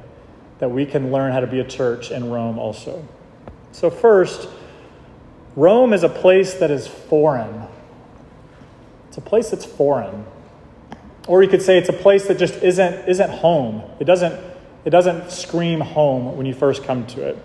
that 0.63 0.71
we 0.71 0.87
can 0.87 1.11
learn 1.11 1.33
how 1.33 1.41
to 1.41 1.47
be 1.49 1.59
a 1.59 1.65
church 1.65 2.13
in 2.13 2.31
Rome 2.31 2.57
also. 2.57 3.05
So, 3.73 3.91
first, 3.91 4.49
Rome 5.57 5.93
is 5.93 6.05
a 6.05 6.09
place 6.09 6.55
that 6.55 6.71
is 6.71 6.87
foreign. 6.87 7.67
It's 9.09 9.19
a 9.19 9.21
place 9.21 9.51
that's 9.51 9.65
foreign. 9.65 10.25
Or 11.27 11.43
you 11.43 11.49
could 11.49 11.63
say 11.63 11.79
it's 11.79 11.89
a 11.89 11.93
place 11.93 12.29
that 12.29 12.39
just 12.39 12.55
isn't, 12.63 13.09
isn't 13.09 13.31
home. 13.31 13.83
It 13.99 14.05
doesn't, 14.05 14.39
it 14.85 14.91
doesn't 14.91 15.33
scream 15.33 15.81
home 15.81 16.37
when 16.37 16.47
you 16.47 16.55
first 16.55 16.85
come 16.85 17.07
to 17.09 17.27
it. 17.27 17.39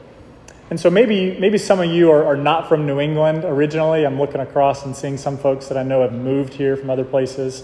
And 0.69 0.79
so 0.79 0.89
maybe, 0.89 1.39
maybe 1.39 1.57
some 1.57 1.79
of 1.79 1.89
you 1.89 2.11
are, 2.11 2.25
are 2.25 2.35
not 2.35 2.67
from 2.67 2.85
New 2.85 2.99
England 2.99 3.45
originally. 3.45 4.05
I'm 4.05 4.19
looking 4.19 4.41
across 4.41 4.85
and 4.85 4.95
seeing 4.95 5.17
some 5.17 5.37
folks 5.37 5.67
that 5.67 5.77
I 5.77 5.83
know 5.83 6.01
have 6.01 6.11
moved 6.11 6.53
here 6.53 6.75
from 6.75 6.89
other 6.89 7.05
places. 7.05 7.63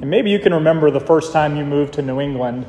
And 0.00 0.10
maybe 0.10 0.30
you 0.30 0.40
can 0.40 0.52
remember 0.52 0.90
the 0.90 1.00
first 1.00 1.32
time 1.32 1.56
you 1.56 1.64
moved 1.64 1.94
to 1.94 2.02
New 2.02 2.20
England 2.20 2.66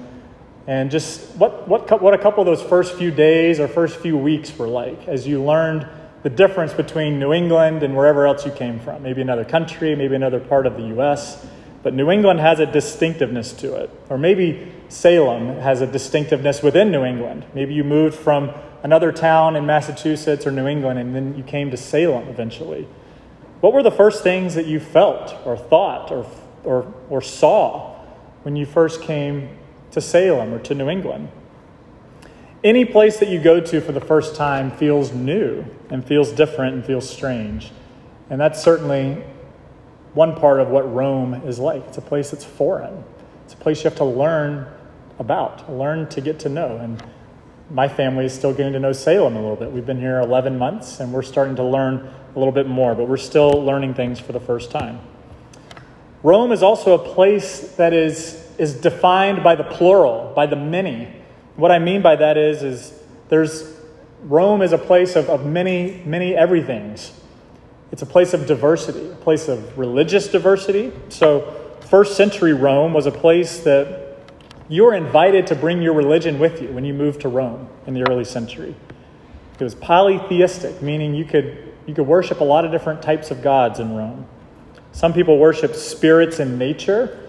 and 0.68 0.92
just 0.92 1.36
what, 1.36 1.68
what, 1.68 2.02
what 2.02 2.14
a 2.14 2.18
couple 2.18 2.42
of 2.42 2.46
those 2.46 2.62
first 2.62 2.96
few 2.96 3.12
days 3.12 3.60
or 3.60 3.68
first 3.68 3.98
few 3.98 4.18
weeks 4.18 4.56
were 4.58 4.68
like 4.68 5.08
as 5.08 5.28
you 5.28 5.44
learned 5.44 5.88
the 6.22 6.30
difference 6.30 6.74
between 6.74 7.20
New 7.20 7.34
England 7.34 7.84
and 7.84 7.98
wherever 7.98 8.26
else 8.26 8.46
you 8.46 8.52
came 8.52 8.80
from. 8.80 9.04
Maybe 9.04 9.22
another 9.22 9.44
country, 9.44 9.94
maybe 9.96 10.16
another 10.16 10.40
part 10.40 10.66
of 10.66 10.78
the 10.78 10.84
U.S. 10.84 11.46
But 11.82 11.94
New 11.94 12.10
England 12.12 12.40
has 12.40 12.60
a 12.60 12.66
distinctiveness 12.66 13.52
to 13.54 13.76
it. 13.76 13.90
Or 14.10 14.18
maybe 14.18 14.72
Salem 14.88 15.60
has 15.60 15.82
a 15.82 15.88
distinctiveness 15.88 16.64
within 16.64 16.92
New 16.92 17.04
England. 17.04 17.46
Maybe 17.54 17.74
you 17.74 17.84
moved 17.84 18.16
from 18.16 18.54
another 18.84 19.12
town 19.12 19.56
in 19.56 19.66
Massachusetts 19.66 20.46
or 20.46 20.52
New 20.52 20.68
England 20.68 21.00
and 21.00 21.16
then 21.16 21.36
you 21.36 21.44
came 21.44 21.72
to 21.72 21.78
Salem 21.78 22.28
eventually. 22.28 22.88
What 23.62 23.74
were 23.74 23.82
the 23.82 23.92
first 23.92 24.24
things 24.24 24.56
that 24.56 24.68
you 24.68 24.80
felt 24.80 25.36
or 25.46 25.58
thought 25.58 26.12
or, 26.12 26.30
or, 26.66 26.94
or 27.10 27.22
saw 27.22 27.96
when 28.44 28.58
you 28.58 28.66
first 28.66 29.02
came 29.02 29.58
to 29.92 30.02
Salem 30.02 30.54
or 30.54 30.60
to 30.60 30.76
New 30.76 30.90
England? 30.90 31.30
Any 32.62 32.86
place 32.86 33.18
that 33.18 33.30
you 33.30 33.42
go 33.42 33.60
to 33.62 33.82
for 33.82 33.94
the 33.94 34.02
first 34.02 34.36
time 34.36 34.72
feels 34.72 35.14
new 35.14 35.66
and 35.90 36.06
feels 36.06 36.32
different 36.32 36.76
and 36.76 36.86
feels 36.86 37.10
strange. 37.10 37.72
And 38.30 38.40
that's 38.40 38.62
certainly 38.62 39.24
one 40.14 40.36
part 40.36 40.60
of 40.60 40.70
what 40.70 40.94
Rome 40.94 41.34
is 41.46 41.60
like. 41.60 41.86
It's 41.88 41.98
a 41.98 42.02
place 42.02 42.32
that's 42.32 42.46
foreign, 42.46 43.04
it's 43.46 43.54
a 43.54 43.58
place 43.58 43.84
you 43.84 43.90
have 43.90 43.98
to 43.98 44.06
learn 44.06 44.68
about, 45.20 45.72
learn 45.72 46.08
to 46.10 46.22
get 46.22 46.40
to 46.40 46.50
know. 46.50 46.78
And 46.78 47.04
my 47.74 47.88
family 47.88 48.26
is 48.26 48.34
still 48.34 48.54
getting 48.54 48.74
to 48.74 48.80
know 48.80 48.94
Salem 48.94 49.36
a 49.36 49.42
little 49.42 49.56
bit. 49.56 49.72
We've 49.72 49.86
been 49.86 50.00
here 50.00 50.20
11 50.20 50.60
months 50.60 51.00
and 51.00 51.12
we're 51.12 51.24
starting 51.24 51.56
to 51.56 51.64
learn 51.64 52.08
a 52.36 52.40
little 52.40 52.52
bit 52.52 52.68
more, 52.68 52.94
but 52.94 53.08
we're 53.08 53.18
still 53.18 53.50
learning 53.50 53.96
things 53.96 54.20
for 54.20 54.32
the 54.32 54.40
first 54.40 54.70
time. 54.70 55.02
Rome 56.22 56.52
is 56.52 56.62
also 56.62 56.94
a 56.94 57.14
place 57.14 57.76
that 57.76 57.92
is, 57.92 58.48
is 58.60 58.76
defined 58.76 59.44
by 59.44 59.56
the 59.56 59.64
plural, 59.64 60.32
by 60.36 60.46
the 60.46 60.56
many. 60.56 61.12
What 61.56 61.72
I 61.72 61.80
mean 61.80 62.04
by 62.04 62.16
that 62.16 62.38
is, 62.38 62.62
is 62.62 62.94
there's 63.30 63.74
Rome 64.22 64.62
is 64.62 64.72
a 64.72 64.78
place 64.78 65.16
of, 65.16 65.30
of 65.30 65.46
many, 65.46 66.02
many 66.06 66.36
everythings. 66.36 67.12
It's 67.92 68.04
a 68.04 68.06
place 68.06 68.34
of 68.34 68.46
diversity, 68.46 69.10
a 69.10 69.16
place 69.16 69.48
of 69.48 69.78
religious 69.78 70.28
diversity. 70.28 70.94
So, 71.10 71.76
first 71.82 72.16
century 72.16 72.54
Rome 72.54 72.94
was 72.94 73.06
a 73.06 73.12
place 73.12 73.60
that 73.60 74.03
you 74.70 74.84
were 74.84 74.94
invited 74.94 75.48
to 75.48 75.56
bring 75.56 75.82
your 75.82 75.94
religion 75.94 76.40
with 76.40 76.62
you 76.62 76.70
when 76.70 76.86
you 76.86 76.94
moved 76.94 77.22
to 77.22 77.30
Rome 77.30 77.68
in 77.86 77.94
the 77.94 78.10
early 78.10 78.24
century. 78.24 78.76
It 79.60 79.64
was 79.64 79.76
polytheistic, 79.76 80.82
meaning 80.82 81.14
you 81.14 81.26
could, 81.26 81.74
you 81.86 81.94
could 81.94 82.08
worship 82.08 82.40
a 82.40 82.44
lot 82.44 82.66
of 82.66 82.72
different 82.72 83.02
types 83.02 83.30
of 83.32 83.42
gods 83.42 83.80
in 83.80 83.96
Rome. 83.96 84.26
Some 84.92 85.14
people 85.14 85.38
worshiped 85.38 85.76
spirits 85.76 86.40
in 86.40 86.58
nature. 86.58 87.20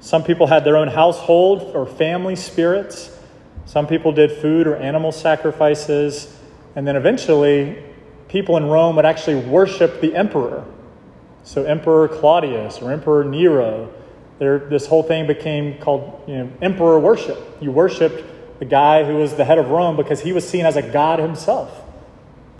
Some 0.00 0.24
people 0.24 0.46
had 0.46 0.64
their 0.64 0.76
own 0.76 0.88
household 0.88 1.74
or 1.74 1.86
family 1.86 2.36
spirits. 2.36 3.16
Some 3.66 3.86
people 3.86 4.12
did 4.12 4.32
food 4.32 4.66
or 4.66 4.76
animal 4.76 5.12
sacrifices. 5.12 6.36
And 6.74 6.86
then 6.86 6.96
eventually, 6.96 7.82
people 8.28 8.56
in 8.56 8.66
Rome 8.66 8.96
would 8.96 9.04
actually 9.04 9.36
worship 9.36 10.00
the 10.00 10.14
emperor. 10.16 10.64
So, 11.44 11.64
Emperor 11.64 12.08
Claudius 12.08 12.78
or 12.80 12.92
Emperor 12.92 13.24
Nero, 13.24 13.92
there, 14.42 14.58
this 14.58 14.88
whole 14.88 15.04
thing 15.04 15.28
became 15.28 15.78
called 15.78 16.24
you 16.26 16.34
know, 16.34 16.52
emperor 16.60 16.98
worship. 16.98 17.38
You 17.60 17.70
worshiped 17.70 18.58
the 18.58 18.64
guy 18.64 19.04
who 19.04 19.14
was 19.14 19.36
the 19.36 19.44
head 19.44 19.56
of 19.56 19.70
Rome 19.70 19.96
because 19.96 20.20
he 20.20 20.32
was 20.32 20.48
seen 20.48 20.66
as 20.66 20.74
a 20.74 20.82
god 20.82 21.20
himself. 21.20 21.80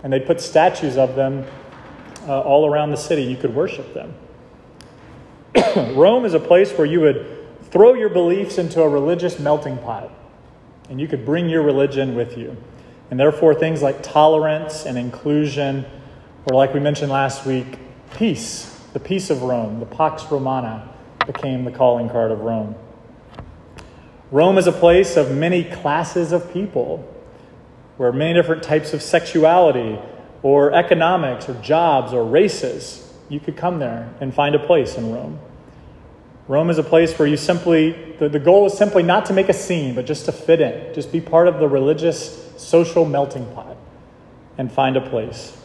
And 0.01 0.13
they 0.13 0.21
put 0.21 0.39
statues 0.39 0.95
of 0.95 1.17
them 1.17 1.45
uh, 2.25 2.39
all 2.39 2.65
around 2.65 2.91
the 2.91 2.95
city. 2.95 3.23
You 3.23 3.35
could 3.35 3.53
worship 3.53 3.93
them. 3.93 4.13
Rome 5.93 6.23
is 6.23 6.33
a 6.33 6.39
place 6.39 6.71
where 6.71 6.87
you 6.87 7.01
would 7.01 7.45
throw 7.69 7.95
your 7.95 8.07
beliefs 8.07 8.57
into 8.57 8.81
a 8.81 8.87
religious 8.87 9.37
melting 9.37 9.77
pot, 9.79 10.09
and 10.89 11.01
you 11.01 11.07
could 11.09 11.25
bring 11.25 11.49
your 11.49 11.63
religion 11.63 12.15
with 12.15 12.37
you. 12.37 12.55
And 13.11 13.19
therefore, 13.19 13.53
things 13.53 13.81
like 13.81 14.01
tolerance 14.01 14.85
and 14.85 14.97
inclusion, 14.97 15.85
or 16.45 16.55
like 16.55 16.73
we 16.73 16.79
mentioned 16.79 17.11
last 17.11 17.45
week, 17.45 17.77
peace, 18.15 18.73
the 18.93 19.01
peace 19.01 19.29
of 19.29 19.41
Rome, 19.41 19.81
the 19.81 19.85
Pax 19.85 20.31
Romana, 20.31 20.92
became 21.25 21.65
the 21.65 21.71
calling 21.71 22.09
card 22.09 22.31
of 22.31 22.41
Rome. 22.41 22.75
Rome 24.31 24.57
is 24.57 24.67
a 24.67 24.71
place 24.71 25.15
of 25.15 25.31
many 25.31 25.63
classes 25.63 26.31
of 26.31 26.51
people, 26.51 27.07
where 27.97 28.11
many 28.11 28.33
different 28.33 28.63
types 28.63 28.93
of 28.93 29.01
sexuality, 29.01 29.99
or 30.41 30.73
economics, 30.73 31.47
or 31.47 31.53
jobs, 31.61 32.13
or 32.13 32.25
races, 32.25 33.13
you 33.29 33.39
could 33.39 33.55
come 33.55 33.79
there 33.79 34.13
and 34.19 34.33
find 34.33 34.55
a 34.55 34.59
place 34.59 34.97
in 34.97 35.11
Rome. 35.11 35.39
Rome 36.47 36.69
is 36.69 36.77
a 36.77 36.83
place 36.83 37.17
where 37.17 37.27
you 37.27 37.37
simply, 37.37 37.91
the, 38.19 38.27
the 38.27 38.39
goal 38.39 38.65
is 38.65 38.77
simply 38.77 39.03
not 39.03 39.25
to 39.27 39.33
make 39.33 39.49
a 39.49 39.53
scene, 39.53 39.95
but 39.95 40.05
just 40.05 40.25
to 40.25 40.31
fit 40.31 40.59
in, 40.59 40.93
just 40.93 41.11
be 41.11 41.21
part 41.21 41.47
of 41.47 41.59
the 41.59 41.67
religious 41.67 42.51
social 42.57 43.05
melting 43.05 43.45
pot 43.53 43.77
and 44.57 44.71
find 44.71 44.97
a 44.97 45.01
place. 45.01 45.57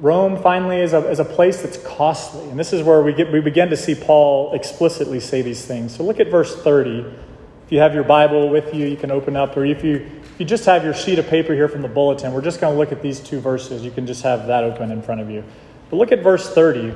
Rome 0.00 0.42
finally 0.42 0.78
is 0.78 0.94
a, 0.94 1.10
is 1.10 1.20
a 1.20 1.24
place 1.24 1.60
that's 1.60 1.76
costly. 1.76 2.48
And 2.48 2.58
this 2.58 2.72
is 2.72 2.82
where 2.82 3.02
we, 3.02 3.12
get, 3.12 3.30
we 3.30 3.40
begin 3.40 3.68
to 3.68 3.76
see 3.76 3.94
Paul 3.94 4.54
explicitly 4.54 5.20
say 5.20 5.42
these 5.42 5.64
things. 5.64 5.94
So 5.94 6.04
look 6.04 6.20
at 6.20 6.28
verse 6.28 6.56
30. 6.56 7.00
If 7.00 7.72
you 7.72 7.80
have 7.80 7.92
your 7.92 8.04
Bible 8.04 8.48
with 8.48 8.74
you, 8.74 8.86
you 8.86 8.96
can 8.96 9.10
open 9.10 9.36
up, 9.36 9.56
or 9.56 9.64
if 9.64 9.84
you, 9.84 9.96
if 9.96 10.40
you 10.40 10.46
just 10.46 10.64
have 10.64 10.84
your 10.84 10.94
sheet 10.94 11.18
of 11.18 11.26
paper 11.28 11.54
here 11.54 11.68
from 11.68 11.82
the 11.82 11.88
bulletin, 11.88 12.32
we're 12.32 12.40
just 12.40 12.60
going 12.60 12.72
to 12.72 12.78
look 12.78 12.92
at 12.92 13.02
these 13.02 13.20
two 13.20 13.40
verses. 13.40 13.84
You 13.84 13.90
can 13.90 14.06
just 14.06 14.22
have 14.22 14.46
that 14.46 14.64
open 14.64 14.90
in 14.90 15.02
front 15.02 15.20
of 15.20 15.30
you. 15.30 15.44
But 15.90 15.96
look 15.98 16.12
at 16.12 16.22
verse 16.22 16.48
30. 16.48 16.94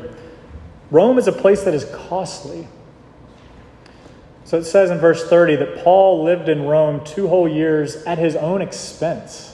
Rome 0.91 1.19
is 1.19 1.27
a 1.27 1.33
place 1.33 1.63
that 1.65 1.75
is 1.75 1.85
costly. 2.09 2.67
So 4.45 4.59
it 4.59 4.65
says 4.65 4.91
in 4.91 4.99
verse 4.99 5.29
30 5.29 5.57
that 5.57 5.85
Paul 5.85 6.25
lived 6.25 6.49
in 6.49 6.63
Rome 6.63 7.05
two 7.05 7.29
whole 7.29 7.49
years 7.49 7.97
at 8.05 8.19
his 8.19 8.35
own 8.35 8.63
expense. 8.63 9.54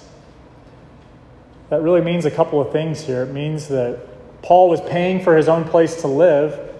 That 1.70 1.82
really 1.82 2.00
means 2.00 2.24
a 2.24 2.30
couple 2.30 2.60
of 2.60 2.72
things 2.72 3.00
here. 3.00 3.22
It 3.22 3.32
means 3.32 3.68
that 3.68 3.98
Paul 4.42 4.68
was 4.68 4.80
paying 4.82 5.22
for 5.22 5.36
his 5.36 5.48
own 5.48 5.64
place 5.64 6.00
to 6.02 6.08
live, 6.08 6.74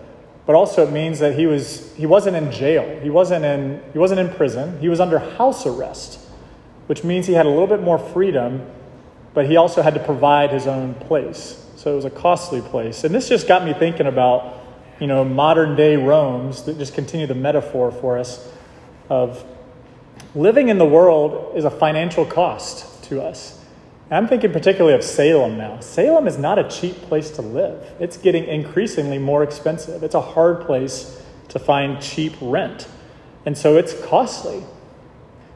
but 0.47 0.57
also 0.57 0.87
it 0.87 0.91
means 0.91 1.21
that 1.21 1.39
he, 1.39 1.47
was, 1.47 1.95
he 1.97 2.07
wasn't 2.07 2.37
in 2.37 2.51
jail. 2.51 2.99
He 3.01 3.09
wasn't 3.09 3.45
in, 3.45 3.83
he 3.93 3.99
wasn't 3.99 4.21
in 4.21 4.29
prison. 4.31 4.79
He 4.81 4.89
was 4.89 4.99
under 4.99 5.19
house 5.19 5.65
arrest, 5.65 6.19
which 6.89 7.05
means 7.05 7.27
he 7.27 7.35
had 7.35 7.47
a 7.47 7.49
little 7.49 7.69
bit 7.69 7.83
more 7.83 7.99
freedom, 7.99 8.67
but 9.33 9.47
he 9.47 9.57
also 9.57 9.81
had 9.81 9.95
to 9.95 10.01
provide 10.01 10.51
his 10.51 10.67
own 10.67 10.95
place. 10.95 11.65
So 11.77 11.93
it 11.93 11.97
was 11.97 12.05
a 12.05 12.11
costly 12.11 12.61
place. 12.61 13.05
And 13.05 13.15
this 13.15 13.29
just 13.29 13.47
got 13.47 13.65
me 13.65 13.73
thinking 13.73 14.07
about 14.07 14.59
you 14.99 15.07
know, 15.07 15.25
modern 15.25 15.77
day 15.77 15.97
Rome's 15.97 16.65
that 16.65 16.79
just 16.79 16.95
continue 16.95 17.27
the 17.27 17.35
metaphor 17.35 17.91
for 17.93 18.19
us 18.19 18.47
of 19.09 19.45
living 20.35 20.69
in 20.69 20.79
the 20.79 20.85
world 20.85 21.57
is 21.57 21.65
a 21.65 21.71
financial 21.71 22.27
cost 22.27 23.05
to 23.05 23.23
us. 23.23 23.60
I'm 24.11 24.27
thinking 24.27 24.53
particularly 24.53 24.97
of 24.97 25.05
Salem 25.05 25.57
now. 25.57 25.79
Salem 25.79 26.27
is 26.27 26.37
not 26.37 26.59
a 26.59 26.69
cheap 26.69 26.97
place 27.03 27.31
to 27.33 27.43
live. 27.43 27.87
It's 28.01 28.17
getting 28.17 28.45
increasingly 28.45 29.19
more 29.19 29.45
expensive. 29.45 30.03
It's 30.03 30.17
a 30.17 30.21
hard 30.21 30.67
place 30.67 31.23
to 31.49 31.61
find 31.61 32.03
cheap 32.03 32.33
rent. 32.41 32.89
And 33.47 33.57
so 33.57 33.77
it's 33.77 33.95
costly. 34.07 34.65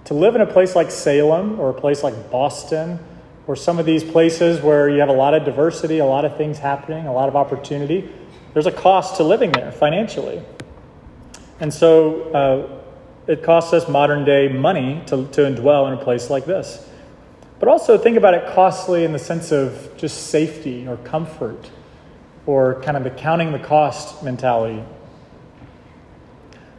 To 0.04 0.14
live 0.14 0.36
in 0.36 0.40
a 0.40 0.46
place 0.46 0.76
like 0.76 0.90
Salem 0.90 1.58
or 1.58 1.70
a 1.70 1.74
place 1.74 2.04
like 2.04 2.30
Boston 2.30 3.00
or 3.46 3.56
some 3.56 3.78
of 3.78 3.86
these 3.86 4.04
places 4.04 4.60
where 4.60 4.88
you 4.88 5.00
have 5.00 5.08
a 5.08 5.12
lot 5.12 5.34
of 5.34 5.44
diversity, 5.44 5.98
a 5.98 6.04
lot 6.04 6.24
of 6.24 6.36
things 6.36 6.58
happening, 6.58 7.06
a 7.06 7.12
lot 7.12 7.28
of 7.28 7.34
opportunity, 7.34 8.08
there's 8.52 8.66
a 8.66 8.72
cost 8.72 9.16
to 9.16 9.24
living 9.24 9.50
there 9.50 9.72
financially. 9.72 10.42
And 11.58 11.74
so 11.74 12.22
uh, 12.32 12.80
it 13.26 13.42
costs 13.42 13.72
us 13.72 13.88
modern 13.88 14.24
day 14.24 14.48
money 14.48 15.02
to, 15.06 15.26
to 15.28 15.40
indwell 15.40 15.88
in 15.88 15.98
a 15.98 16.02
place 16.02 16.30
like 16.30 16.44
this. 16.44 16.88
But 17.58 17.68
also 17.68 17.96
think 17.96 18.16
about 18.16 18.34
it 18.34 18.54
costly 18.54 19.04
in 19.04 19.12
the 19.12 19.18
sense 19.18 19.52
of 19.52 19.96
just 19.96 20.28
safety 20.28 20.86
or 20.86 20.96
comfort 20.98 21.70
or 22.46 22.80
kind 22.82 22.96
of 22.96 23.04
the 23.04 23.10
counting 23.10 23.52
the 23.52 23.58
cost 23.58 24.22
mentality. 24.22 24.82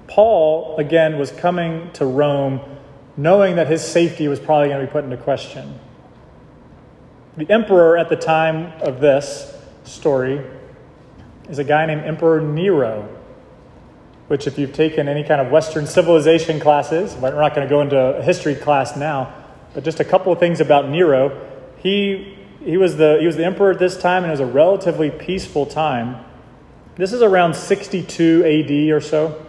Paul, 0.07 0.77
again, 0.77 1.17
was 1.17 1.31
coming 1.31 1.91
to 1.93 2.05
Rome 2.05 2.61
knowing 3.17 3.55
that 3.55 3.67
his 3.67 3.83
safety 3.83 4.27
was 4.27 4.39
probably 4.39 4.67
going 4.67 4.81
to 4.81 4.85
be 4.85 4.91
put 4.91 5.03
into 5.03 5.17
question. 5.17 5.79
The 7.37 7.49
emperor 7.49 7.97
at 7.97 8.09
the 8.09 8.15
time 8.15 8.73
of 8.81 8.99
this 8.99 9.53
story 9.83 10.45
is 11.49 11.59
a 11.59 11.63
guy 11.63 11.85
named 11.85 12.03
Emperor 12.03 12.41
Nero. 12.41 13.09
which, 14.27 14.47
if 14.47 14.57
you've 14.57 14.73
taken 14.73 15.07
any 15.07 15.23
kind 15.23 15.39
of 15.39 15.51
Western 15.51 15.85
civilization 15.85 16.59
classes, 16.59 17.13
but 17.13 17.33
we're 17.33 17.41
not 17.41 17.53
going 17.53 17.67
to 17.67 17.69
go 17.69 17.81
into 17.81 17.97
a 17.97 18.23
history 18.23 18.55
class 18.55 18.97
now, 18.97 19.31
but 19.75 19.83
just 19.83 19.99
a 19.99 20.05
couple 20.05 20.31
of 20.31 20.39
things 20.39 20.61
about 20.61 20.89
Nero. 20.89 21.37
He, 21.77 22.37
he, 22.63 22.77
was 22.77 22.95
the, 22.95 23.17
he 23.19 23.27
was 23.27 23.35
the 23.35 23.45
emperor 23.45 23.71
at 23.71 23.77
this 23.77 23.97
time, 23.97 24.23
and 24.23 24.31
it 24.31 24.31
was 24.31 24.39
a 24.39 24.45
relatively 24.45 25.11
peaceful 25.11 25.65
time. 25.65 26.23
This 26.95 27.11
is 27.11 27.21
around 27.21 27.55
62 27.55 28.45
AD 28.45 28.71
or 28.95 29.01
so. 29.01 29.45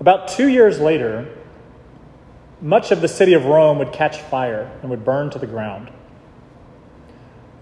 About 0.00 0.28
two 0.28 0.48
years 0.48 0.78
later, 0.78 1.34
much 2.60 2.92
of 2.92 3.00
the 3.00 3.08
city 3.08 3.32
of 3.32 3.46
Rome 3.46 3.78
would 3.78 3.90
catch 3.90 4.18
fire 4.18 4.70
and 4.82 4.90
would 4.90 5.02
burn 5.02 5.30
to 5.30 5.38
the 5.38 5.46
ground. 5.46 5.90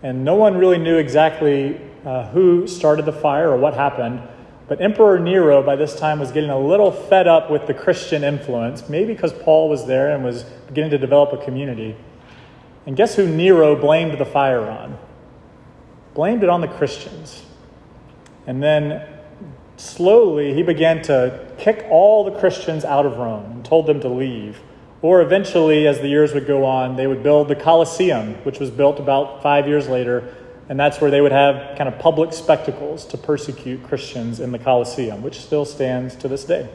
And 0.02 0.24
no 0.24 0.34
one 0.34 0.58
really 0.58 0.78
knew 0.78 0.96
exactly 0.96 1.80
uh, 2.04 2.28
who 2.30 2.66
started 2.66 3.04
the 3.04 3.12
fire 3.12 3.50
or 3.50 3.56
what 3.56 3.74
happened. 3.74 4.22
But 4.68 4.80
Emperor 4.80 5.18
Nero, 5.20 5.62
by 5.62 5.76
this 5.76 5.94
time, 5.98 6.18
was 6.18 6.32
getting 6.32 6.50
a 6.50 6.58
little 6.58 6.90
fed 6.90 7.28
up 7.28 7.50
with 7.50 7.66
the 7.66 7.74
Christian 7.74 8.24
influence, 8.24 8.88
maybe 8.88 9.12
because 9.12 9.32
Paul 9.32 9.68
was 9.68 9.86
there 9.86 10.10
and 10.10 10.24
was 10.24 10.42
beginning 10.66 10.90
to 10.90 10.98
develop 10.98 11.32
a 11.32 11.44
community. 11.44 11.96
And 12.84 12.96
guess 12.96 13.14
who 13.14 13.28
Nero 13.28 13.76
blamed 13.76 14.18
the 14.18 14.24
fire 14.24 14.68
on? 14.68 14.98
Blamed 16.14 16.42
it 16.42 16.48
on 16.48 16.60
the 16.60 16.68
Christians. 16.68 17.44
And 18.46 18.62
then 18.62 19.06
slowly 19.76 20.54
he 20.54 20.62
began 20.62 21.02
to 21.02 21.46
kick 21.58 21.86
all 21.90 22.24
the 22.24 22.36
Christians 22.38 22.84
out 22.84 23.06
of 23.06 23.18
Rome 23.18 23.52
and 23.52 23.64
told 23.64 23.86
them 23.86 24.00
to 24.00 24.08
leave. 24.08 24.60
Or 25.02 25.20
eventually, 25.20 25.86
as 25.86 26.00
the 26.00 26.08
years 26.08 26.32
would 26.34 26.46
go 26.46 26.64
on, 26.64 26.96
they 26.96 27.06
would 27.06 27.22
build 27.22 27.48
the 27.48 27.54
Colosseum, 27.54 28.34
which 28.44 28.58
was 28.58 28.70
built 28.70 28.98
about 28.98 29.42
five 29.42 29.68
years 29.68 29.88
later 29.88 30.34
and 30.68 30.78
that's 30.78 31.00
where 31.00 31.10
they 31.10 31.20
would 31.20 31.32
have 31.32 31.76
kind 31.76 31.88
of 31.88 31.98
public 31.98 32.32
spectacles 32.32 33.04
to 33.06 33.18
persecute 33.18 33.82
Christians 33.84 34.40
in 34.40 34.52
the 34.52 34.58
Colosseum, 34.58 35.22
which 35.22 35.40
still 35.40 35.64
stands 35.64 36.16
to 36.16 36.28
this 36.28 36.44
day. 36.44 36.68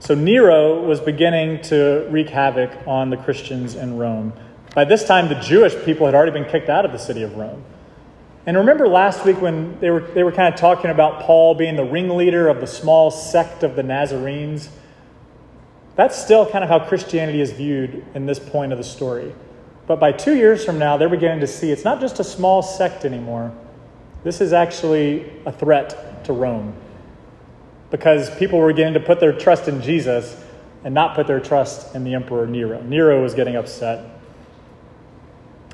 So 0.00 0.14
Nero 0.14 0.84
was 0.84 1.00
beginning 1.00 1.62
to 1.62 2.06
wreak 2.10 2.28
havoc 2.28 2.70
on 2.86 3.10
the 3.10 3.16
Christians 3.16 3.74
in 3.74 3.96
Rome. 3.96 4.32
By 4.74 4.84
this 4.84 5.04
time, 5.04 5.28
the 5.28 5.34
Jewish 5.40 5.74
people 5.84 6.06
had 6.06 6.14
already 6.14 6.32
been 6.32 6.44
kicked 6.44 6.68
out 6.68 6.84
of 6.84 6.92
the 6.92 6.98
city 6.98 7.22
of 7.22 7.36
Rome. 7.36 7.64
And 8.46 8.56
remember 8.56 8.86
last 8.86 9.24
week 9.24 9.40
when 9.40 9.78
they 9.80 9.90
were, 9.90 10.00
they 10.00 10.22
were 10.22 10.32
kind 10.32 10.52
of 10.52 10.58
talking 10.58 10.90
about 10.90 11.22
Paul 11.22 11.54
being 11.54 11.76
the 11.76 11.84
ringleader 11.84 12.48
of 12.48 12.60
the 12.60 12.66
small 12.66 13.10
sect 13.10 13.62
of 13.62 13.74
the 13.74 13.82
Nazarenes? 13.82 14.70
That's 15.96 16.16
still 16.16 16.48
kind 16.48 16.62
of 16.62 16.70
how 16.70 16.78
Christianity 16.86 17.40
is 17.40 17.52
viewed 17.52 18.04
in 18.14 18.26
this 18.26 18.38
point 18.38 18.72
of 18.72 18.78
the 18.78 18.84
story. 18.84 19.34
But 19.88 19.98
by 19.98 20.12
two 20.12 20.36
years 20.36 20.66
from 20.66 20.78
now, 20.78 20.98
they're 20.98 21.08
beginning 21.08 21.40
to 21.40 21.46
see 21.46 21.72
it's 21.72 21.82
not 21.82 21.98
just 21.98 22.20
a 22.20 22.24
small 22.24 22.62
sect 22.62 23.06
anymore. 23.06 23.52
This 24.22 24.42
is 24.42 24.52
actually 24.52 25.32
a 25.46 25.50
threat 25.50 26.24
to 26.26 26.34
Rome. 26.34 26.74
Because 27.90 28.28
people 28.36 28.58
were 28.58 28.68
beginning 28.68 28.94
to 28.94 29.00
put 29.00 29.18
their 29.18 29.32
trust 29.32 29.66
in 29.66 29.80
Jesus 29.80 30.44
and 30.84 30.92
not 30.92 31.16
put 31.16 31.26
their 31.26 31.40
trust 31.40 31.94
in 31.94 32.04
the 32.04 32.14
Emperor 32.14 32.46
Nero. 32.46 32.82
Nero 32.82 33.22
was 33.22 33.32
getting 33.32 33.56
upset. 33.56 34.04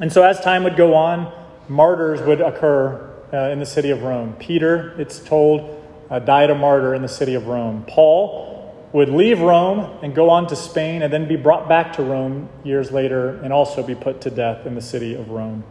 And 0.00 0.12
so, 0.12 0.22
as 0.22 0.40
time 0.40 0.62
would 0.62 0.76
go 0.76 0.94
on, 0.94 1.32
martyrs 1.68 2.22
would 2.22 2.40
occur 2.40 3.10
uh, 3.32 3.50
in 3.50 3.58
the 3.58 3.66
city 3.66 3.90
of 3.90 4.02
Rome. 4.02 4.36
Peter, 4.38 4.94
it's 4.96 5.18
told, 5.18 5.84
uh, 6.08 6.20
died 6.20 6.50
a 6.50 6.54
martyr 6.54 6.94
in 6.94 7.02
the 7.02 7.08
city 7.08 7.34
of 7.34 7.48
Rome. 7.48 7.84
Paul 7.88 8.53
would 8.94 9.08
leave 9.08 9.40
Rome 9.40 9.98
and 10.02 10.14
go 10.14 10.30
on 10.30 10.46
to 10.46 10.54
Spain 10.54 11.02
and 11.02 11.12
then 11.12 11.26
be 11.26 11.34
brought 11.34 11.68
back 11.68 11.94
to 11.94 12.02
Rome 12.02 12.48
years 12.62 12.92
later 12.92 13.40
and 13.42 13.52
also 13.52 13.82
be 13.82 13.96
put 13.96 14.20
to 14.20 14.30
death 14.30 14.66
in 14.66 14.76
the 14.76 14.80
city 14.80 15.14
of 15.14 15.30
Rome. 15.30 15.64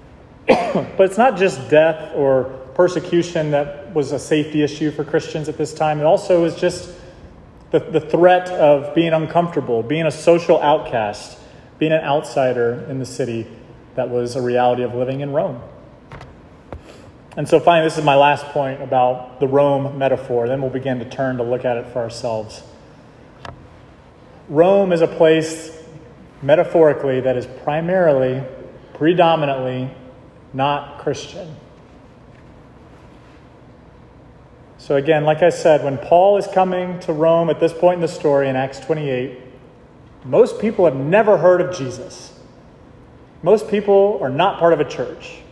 but 0.46 1.00
it's 1.00 1.18
not 1.18 1.36
just 1.36 1.68
death 1.68 2.14
or 2.14 2.44
persecution 2.74 3.50
that 3.50 3.92
was 3.92 4.12
a 4.12 4.18
safety 4.18 4.62
issue 4.62 4.92
for 4.92 5.02
Christians 5.02 5.48
at 5.48 5.58
this 5.58 5.74
time, 5.74 5.98
it 5.98 6.04
also 6.04 6.40
was 6.40 6.54
just 6.54 6.94
the, 7.72 7.80
the 7.80 8.00
threat 8.00 8.48
of 8.48 8.94
being 8.94 9.12
uncomfortable, 9.12 9.82
being 9.82 10.06
a 10.06 10.12
social 10.12 10.60
outcast, 10.60 11.36
being 11.80 11.90
an 11.90 12.04
outsider 12.04 12.86
in 12.88 13.00
the 13.00 13.06
city 13.06 13.44
that 13.96 14.08
was 14.08 14.36
a 14.36 14.40
reality 14.40 14.84
of 14.84 14.94
living 14.94 15.18
in 15.18 15.32
Rome. 15.32 15.60
And 17.36 17.48
so, 17.48 17.60
finally, 17.60 17.86
this 17.86 17.96
is 17.96 18.04
my 18.04 18.16
last 18.16 18.44
point 18.46 18.82
about 18.82 19.38
the 19.38 19.46
Rome 19.46 19.96
metaphor. 19.98 20.48
Then 20.48 20.60
we'll 20.60 20.70
begin 20.70 20.98
to 20.98 21.04
turn 21.04 21.36
to 21.36 21.44
look 21.44 21.64
at 21.64 21.76
it 21.76 21.86
for 21.92 22.00
ourselves. 22.00 22.62
Rome 24.48 24.92
is 24.92 25.00
a 25.00 25.06
place, 25.06 25.80
metaphorically, 26.42 27.20
that 27.20 27.36
is 27.36 27.46
primarily, 27.62 28.42
predominantly 28.94 29.90
not 30.52 30.98
Christian. 30.98 31.54
So, 34.78 34.96
again, 34.96 35.24
like 35.24 35.42
I 35.42 35.50
said, 35.50 35.84
when 35.84 35.98
Paul 35.98 36.36
is 36.36 36.48
coming 36.48 36.98
to 37.00 37.12
Rome 37.12 37.48
at 37.48 37.60
this 37.60 37.72
point 37.72 37.96
in 37.96 38.00
the 38.00 38.08
story 38.08 38.48
in 38.48 38.56
Acts 38.56 38.80
28, 38.80 39.38
most 40.24 40.60
people 40.60 40.84
have 40.84 40.96
never 40.96 41.38
heard 41.38 41.60
of 41.60 41.76
Jesus. 41.76 42.40
Most 43.44 43.68
people 43.68 44.18
are 44.20 44.28
not 44.28 44.58
part 44.58 44.72
of 44.72 44.80
a 44.80 44.84
church. 44.84 45.42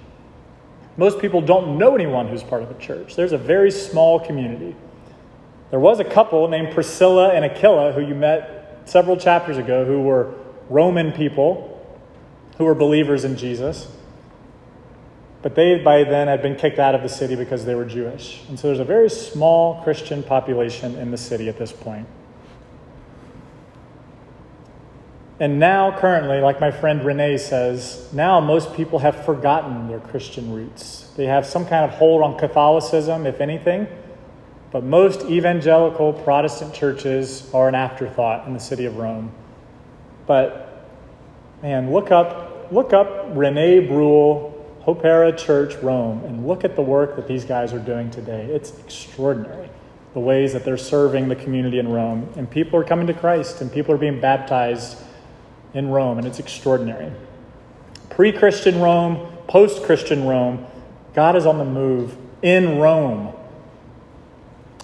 Most 0.99 1.21
people 1.21 1.41
don't 1.41 1.79
know 1.79 1.95
anyone 1.95 2.29
who's 2.29 2.43
part 2.43 2.63
of 2.63 2.71
a 2.71 2.79
church. 2.79 3.15
There's 3.15 3.33
a 3.33 3.39
very 3.39 3.71
small 3.71 4.19
community. 4.21 4.75
There 5.71 5.79
was 5.79 6.01
a 6.01 6.05
couple 6.05 6.49
named 6.49 6.75
Priscilla 6.75 7.31
and 7.31 7.45
Aquila 7.45 7.93
who 7.93 8.01
you 8.01 8.15
met 8.15 8.83
several 8.85 9.17
chapters 9.17 9.57
ago 9.57 9.85
who 9.85 10.03
were 10.03 10.35
Roman 10.69 11.13
people 11.13 11.77
who 12.59 12.65
were 12.65 12.75
believers 12.75 13.25
in 13.25 13.37
Jesus. 13.37 13.89
But 15.41 15.55
they, 15.55 15.79
by 15.79 16.03
then, 16.03 16.27
had 16.27 16.43
been 16.43 16.57
kicked 16.57 16.81
out 16.81 16.97
of 16.97 17.03
the 17.03 17.09
city 17.09 17.37
because 17.37 17.65
they 17.65 17.77
were 17.77 17.85
Jewish. 17.85 18.43
And 18.49 18.59
so 18.59 18.67
there's 18.67 18.81
a 18.81 18.85
very 18.85 19.09
small 19.09 19.81
Christian 19.83 20.25
population 20.25 20.97
in 20.97 21.13
the 21.13 21.17
city 21.17 21.49
at 21.49 21.57
this 21.59 21.71
point. 21.71 22.09
And 25.41 25.61
now, 25.61 25.97
currently, 25.97 26.41
like 26.41 26.61
my 26.61 26.73
friend 26.73 27.05
Renee 27.05 27.39
says, 27.39 28.09
now 28.13 28.41
most 28.41 28.75
people 28.75 28.99
have 28.99 29.25
forgotten 29.25 29.87
their 29.87 30.01
Christian 30.01 30.53
roots. 30.53 31.13
They 31.17 31.27
have 31.27 31.47
some 31.47 31.65
kind 31.65 31.85
of 31.85 31.97
hold 31.97 32.23
on 32.23 32.37
Catholicism, 32.37 33.25
if 33.25 33.41
anything, 33.41 33.87
but 34.73 34.83
most 34.83 35.23
evangelical 35.27 36.13
Protestant 36.13 36.75
churches 36.75 37.49
are 37.55 37.69
an 37.69 37.77
afterthought 37.77 38.49
in 38.49 38.53
the 38.53 38.59
city 38.59 38.85
of 38.85 38.97
Rome. 38.97 39.31
But, 40.27 40.85
man, 41.63 41.93
look 41.93 42.11
up, 42.11 42.73
look 42.73 42.93
up 42.93 43.29
Renee 43.29 43.87
Bruhl, 43.87 44.55
Hope 44.81 45.05
Era 45.05 45.31
Church, 45.31 45.77
Rome, 45.77 46.25
and 46.25 46.49
look 46.49 46.65
at 46.65 46.75
the 46.75 46.83
work 46.83 47.15
that 47.15 47.29
these 47.29 47.45
guys 47.45 47.73
are 47.73 47.79
doing 47.79 48.11
today. 48.11 48.47
It's 48.47 48.77
extraordinary 48.81 49.71
the 50.15 50.21
ways 50.21 50.53
that 50.55 50.65
they're 50.65 50.77
serving 50.77 51.29
the 51.29 51.37
community 51.37 51.79
in 51.79 51.87
Rome. 51.87 52.29
And 52.35 52.51
people 52.51 52.81
are 52.81 52.85
coming 52.85 53.07
to 53.07 53.15
Christ, 53.15 53.61
and 53.61 53.71
people 53.71 53.95
are 53.95 53.99
being 53.99 54.21
baptized 54.21 54.99
in 55.75 55.91
Rome, 55.91 56.19
and 56.19 56.27
it's 56.27 56.39
extraordinary. 56.39 57.13
Pre 58.11 58.33
Christian 58.33 58.81
Rome, 58.81 59.33
post 59.47 59.83
Christian 59.85 60.27
Rome, 60.27 60.67
God 61.15 61.37
is 61.37 61.47
on 61.47 61.59
the 61.59 61.65
move 61.65 62.17
in 62.43 62.79
Rome. 62.79 63.35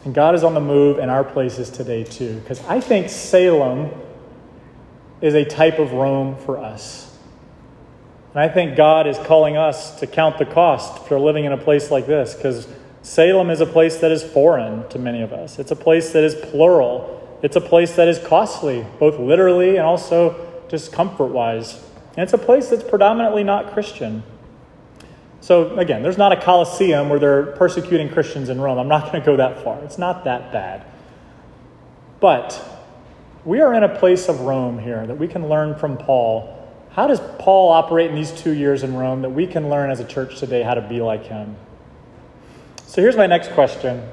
And 0.05 0.15
God 0.15 0.35
is 0.35 0.45
on 0.45 0.55
the 0.55 0.61
move 0.61 0.99
in 0.99 1.09
our 1.09 1.25
places 1.25 1.71
today, 1.71 2.05
too. 2.05 2.41
Because 2.41 2.63
I 2.67 2.81
think 2.81 3.09
Salem 3.09 3.91
is 5.21 5.35
a 5.35 5.45
type 5.45 5.79
of 5.79 5.93
Rome 5.93 6.37
for 6.37 6.59
us. 6.59 7.17
And 8.35 8.41
I 8.41 8.49
think 8.49 8.77
God 8.77 9.07
is 9.07 9.17
calling 9.19 9.57
us 9.57 9.99
to 10.01 10.07
count 10.07 10.39
the 10.39 10.45
cost 10.45 11.07
for 11.07 11.19
living 11.19 11.45
in 11.45 11.53
a 11.53 11.57
place 11.57 11.91
like 11.91 12.07
this. 12.07 12.35
Because 12.35 12.69
Salem 13.03 13.51
is 13.51 13.61
a 13.61 13.67
place 13.67 13.99
that 13.99 14.11
is 14.11 14.23
foreign 14.23 14.89
to 14.89 14.99
many 14.99 15.23
of 15.23 15.33
us, 15.33 15.59
it's 15.59 15.71
a 15.71 15.77
place 15.77 16.13
that 16.13 16.25
is 16.25 16.35
plural. 16.35 17.15
It's 17.43 17.57
a 17.57 17.61
place 17.61 17.95
that 17.97 18.09
is 18.09 18.19
costly, 18.19 18.87
both 18.99 19.19
literally 19.19 19.77
and 19.77 19.85
also 19.85 20.54
just 20.69 20.93
comfort 20.93 21.27
wise. 21.27 21.83
And 22.17 22.23
it's 22.23 22.33
a 22.33 22.39
place 22.39 22.69
that's 22.69 22.85
predominantly 22.85 23.45
not 23.45 23.73
Christian. 23.73 24.23
So, 25.41 25.77
again, 25.79 26.03
there's 26.03 26.17
not 26.17 26.33
a 26.33 26.41
Colosseum 26.41 27.11
where 27.11 27.19
they're 27.19 27.47
persecuting 27.53 28.09
Christians 28.09 28.49
in 28.49 28.61
Rome. 28.61 28.79
I'm 28.79 28.89
not 28.89 29.13
going 29.13 29.23
to 29.23 29.27
go 29.27 29.37
that 29.37 29.63
far. 29.63 29.79
It's 29.85 29.99
not 29.99 30.25
that 30.25 30.53
bad. 30.53 30.87
But 32.21 32.63
we 33.45 33.61
are 33.61 33.75
in 33.75 33.83
a 33.83 33.99
place 33.99 34.29
of 34.29 34.41
Rome 34.41 34.79
here 34.79 35.07
that 35.07 35.19
we 35.19 35.29
can 35.29 35.49
learn 35.49 35.75
from 35.75 35.99
Paul. 35.99 36.51
How 36.93 37.07
does 37.07 37.21
Paul 37.39 37.71
operate 37.71 38.09
in 38.09 38.17
these 38.17 38.33
two 38.33 38.53
years 38.53 38.83
in 38.85 38.95
Rome 38.95 39.23
that 39.23 39.31
we 39.31 39.47
can 39.47 39.69
learn 39.69 39.91
as 39.91 40.01
a 40.01 40.05
church 40.05 40.39
today 40.39 40.63
how 40.63 40.75
to 40.75 40.81
be 40.81 41.03
like 41.03 41.27
him? 41.27 41.57
So 42.87 43.03
here's 43.03 43.17
my 43.17 43.27
next 43.27 43.51
question 43.53 44.09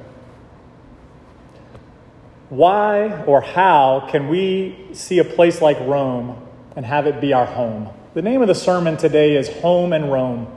why 2.52 3.24
or 3.24 3.40
how 3.40 4.10
can 4.12 4.28
we 4.28 4.76
see 4.92 5.20
a 5.20 5.24
place 5.24 5.62
like 5.62 5.80
Rome 5.80 6.36
and 6.76 6.86
have 6.86 7.08
it 7.08 7.22
be 7.22 7.32
our 7.32 7.46
home? 7.46 7.90
The 8.14 8.22
name 8.22 8.42
of 8.42 8.50
the 8.50 8.56
sermon 8.56 8.98
today 8.98 9.38
is 9.38 9.48
Home 9.62 9.94
and 9.94 10.12
Rome 10.12 10.54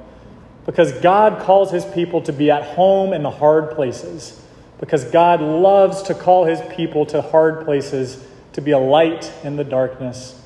because 0.66 0.90
God 0.94 1.40
calls 1.42 1.70
his 1.70 1.84
people 1.84 2.20
to 2.22 2.32
be 2.32 2.50
at 2.50 2.64
home 2.64 3.12
in 3.12 3.22
the 3.22 3.30
hard 3.30 3.76
places. 3.76 4.42
Because 4.80 5.04
God 5.04 5.40
loves 5.40 6.02
to 6.02 6.14
call 6.14 6.46
his 6.46 6.60
people 6.74 7.06
to 7.06 7.22
hard 7.22 7.64
places 7.64 8.26
to 8.54 8.60
be 8.60 8.72
a 8.72 8.78
light 8.78 9.32
in 9.44 9.54
the 9.54 9.62
darkness 9.62 10.42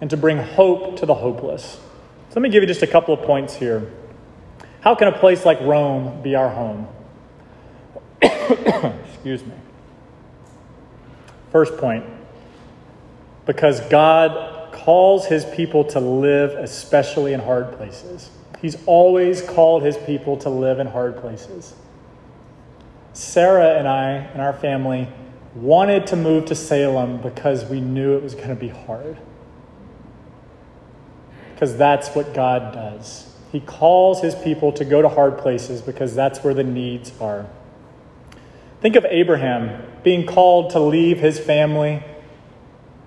and 0.00 0.10
to 0.10 0.16
bring 0.16 0.38
hope 0.38 0.98
to 0.98 1.06
the 1.06 1.14
hopeless. 1.14 1.74
So 2.30 2.34
let 2.34 2.42
me 2.42 2.48
give 2.48 2.64
you 2.64 2.66
just 2.66 2.82
a 2.82 2.88
couple 2.88 3.14
of 3.14 3.22
points 3.22 3.54
here. 3.54 3.88
How 4.80 4.96
can 4.96 5.06
a 5.06 5.16
place 5.16 5.44
like 5.44 5.60
Rome 5.60 6.22
be 6.22 6.34
our 6.34 6.48
home? 6.48 6.88
Excuse 8.20 9.44
me. 9.44 9.52
First 11.50 11.76
point 11.76 12.04
because 13.46 13.80
God 13.88 14.72
calls 14.72 15.26
his 15.26 15.44
people 15.44 15.84
to 15.84 16.00
live, 16.00 16.52
especially 16.52 17.32
in 17.32 17.40
hard 17.40 17.72
places. 17.76 18.30
He's 18.60 18.76
always 18.86 19.42
called 19.42 19.82
his 19.82 19.96
people 19.96 20.36
to 20.38 20.50
live 20.50 20.78
in 20.78 20.86
hard 20.86 21.16
places. 21.16 21.74
Sarah 23.12 23.78
and 23.78 23.88
I 23.88 24.10
and 24.12 24.40
our 24.40 24.52
family 24.52 25.08
wanted 25.54 26.06
to 26.08 26.16
move 26.16 26.46
to 26.46 26.54
Salem 26.54 27.20
because 27.20 27.64
we 27.64 27.80
knew 27.80 28.16
it 28.16 28.22
was 28.22 28.34
going 28.34 28.50
to 28.50 28.54
be 28.54 28.68
hard. 28.68 29.16
Because 31.54 31.76
that's 31.76 32.10
what 32.10 32.32
God 32.32 32.72
does. 32.72 33.34
He 33.50 33.60
calls 33.60 34.22
his 34.22 34.34
people 34.34 34.70
to 34.72 34.84
go 34.84 35.02
to 35.02 35.08
hard 35.08 35.38
places 35.38 35.82
because 35.82 36.14
that's 36.14 36.44
where 36.44 36.54
the 36.54 36.62
needs 36.62 37.12
are. 37.20 37.46
Think 38.80 38.96
of 38.96 39.04
Abraham 39.04 39.82
being 40.02 40.26
called 40.26 40.70
to 40.70 40.80
leave 40.80 41.18
his 41.18 41.38
family, 41.38 42.02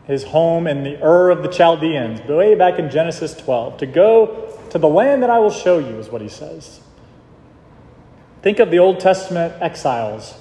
his 0.05 0.25
home 0.25 0.67
in 0.67 0.83
the 0.83 1.03
Ur 1.03 1.31
of 1.31 1.41
the 1.41 1.49
Chaldeans, 1.49 2.21
way 2.27 2.53
back 2.55 2.77
in 2.77 2.89
Genesis 2.89 3.33
12, 3.33 3.77
to 3.77 3.85
go 3.85 4.57
to 4.69 4.77
the 4.77 4.87
land 4.87 5.23
that 5.23 5.29
I 5.29 5.39
will 5.39 5.51
show 5.51 5.79
you, 5.79 5.97
is 5.97 6.09
what 6.09 6.21
he 6.21 6.29
says. 6.29 6.81
Think 8.41 8.59
of 8.59 8.69
the 8.69 8.79
Old 8.79 8.99
Testament 8.99 9.53
exiles. 9.61 10.35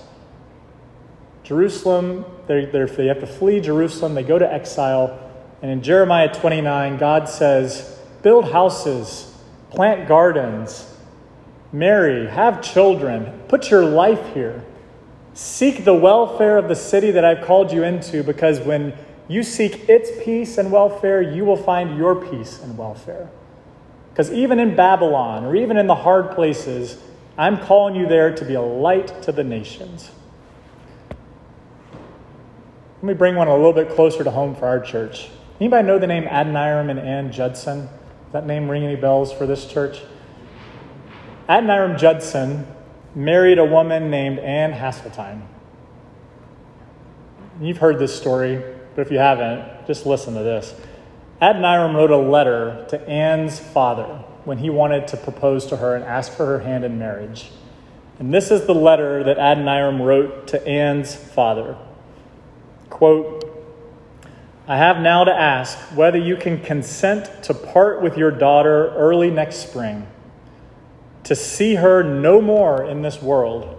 Jerusalem, 1.44 2.24
they're, 2.46 2.66
they're, 2.66 2.86
they 2.86 3.06
have 3.06 3.20
to 3.20 3.26
flee 3.26 3.60
Jerusalem, 3.60 4.14
they 4.14 4.22
go 4.22 4.38
to 4.38 4.52
exile. 4.52 5.18
And 5.62 5.70
in 5.70 5.82
Jeremiah 5.82 6.32
29, 6.32 6.98
God 6.98 7.28
says, 7.28 7.98
Build 8.22 8.50
houses, 8.50 9.34
plant 9.70 10.08
gardens, 10.08 10.94
marry, 11.72 12.26
have 12.26 12.60
children, 12.60 13.40
put 13.48 13.70
your 13.70 13.84
life 13.84 14.34
here. 14.34 14.64
Seek 15.34 15.84
the 15.84 15.94
welfare 15.94 16.58
of 16.58 16.68
the 16.68 16.74
city 16.74 17.10
that 17.12 17.24
I've 17.24 17.44
called 17.44 17.72
you 17.72 17.84
into, 17.84 18.22
because 18.22 18.60
when 18.60 18.94
you 19.28 19.42
seek 19.42 19.88
its 19.88 20.10
peace 20.24 20.58
and 20.58 20.70
welfare, 20.70 21.22
you 21.22 21.44
will 21.44 21.56
find 21.56 21.96
your 21.96 22.14
peace 22.14 22.60
and 22.62 22.76
welfare. 22.76 23.30
Because 24.10 24.30
even 24.30 24.58
in 24.58 24.76
Babylon, 24.76 25.44
or 25.44 25.56
even 25.56 25.78
in 25.78 25.86
the 25.86 25.94
hard 25.94 26.32
places, 26.32 26.98
I'm 27.38 27.58
calling 27.58 27.94
you 27.94 28.06
there 28.06 28.34
to 28.34 28.44
be 28.44 28.54
a 28.54 28.60
light 28.60 29.22
to 29.22 29.32
the 29.32 29.42
nations. 29.42 30.10
Let 32.96 33.04
me 33.04 33.14
bring 33.14 33.34
one 33.34 33.48
a 33.48 33.56
little 33.56 33.72
bit 33.72 33.88
closer 33.90 34.22
to 34.22 34.30
home 34.30 34.54
for 34.54 34.66
our 34.66 34.78
church. 34.78 35.30
Anybody 35.58 35.86
know 35.86 35.98
the 35.98 36.06
name 36.06 36.24
Adoniram 36.24 36.90
and 36.90 37.00
Ann 37.00 37.32
Judson? 37.32 37.86
Does 37.86 38.32
that 38.32 38.46
name 38.46 38.68
ring 38.68 38.84
any 38.84 38.96
bells 38.96 39.32
for 39.32 39.46
this 39.46 39.66
church? 39.66 40.02
Adoniram 41.48 41.98
Judson 41.98 42.66
married 43.14 43.58
a 43.58 43.64
woman 43.64 44.10
named 44.10 44.38
Ann 44.38 44.72
Hasseltine. 44.72 45.42
You've 47.60 47.78
heard 47.78 47.98
this 47.98 48.16
story, 48.16 48.62
but 48.94 49.02
if 49.02 49.12
you 49.12 49.18
haven't, 49.18 49.86
just 49.86 50.06
listen 50.06 50.34
to 50.34 50.42
this. 50.42 50.74
Adoniram 51.40 51.94
wrote 51.94 52.10
a 52.10 52.16
letter 52.16 52.86
to 52.88 53.08
Ann's 53.08 53.58
father 53.58 54.24
when 54.44 54.58
he 54.58 54.70
wanted 54.70 55.08
to 55.08 55.16
propose 55.16 55.66
to 55.66 55.76
her 55.76 55.94
and 55.94 56.04
ask 56.04 56.32
for 56.32 56.46
her 56.46 56.60
hand 56.60 56.84
in 56.84 56.98
marriage. 56.98 57.50
And 58.18 58.32
this 58.32 58.50
is 58.50 58.66
the 58.66 58.74
letter 58.74 59.24
that 59.24 59.38
Adoniram 59.38 60.00
wrote 60.00 60.48
to 60.48 60.66
Ann's 60.66 61.14
father. 61.14 61.76
Quote, 62.88 63.48
I 64.66 64.76
have 64.76 65.00
now 65.00 65.24
to 65.24 65.32
ask 65.32 65.76
whether 65.96 66.18
you 66.18 66.36
can 66.36 66.60
consent 66.60 67.42
to 67.44 67.54
part 67.54 68.00
with 68.00 68.16
your 68.16 68.30
daughter 68.30 68.90
early 68.94 69.30
next 69.30 69.56
spring 69.56 70.06
to 71.24 71.36
see 71.36 71.76
her 71.76 72.02
no 72.02 72.40
more 72.40 72.84
in 72.84 73.02
this 73.02 73.22
world. 73.22 73.78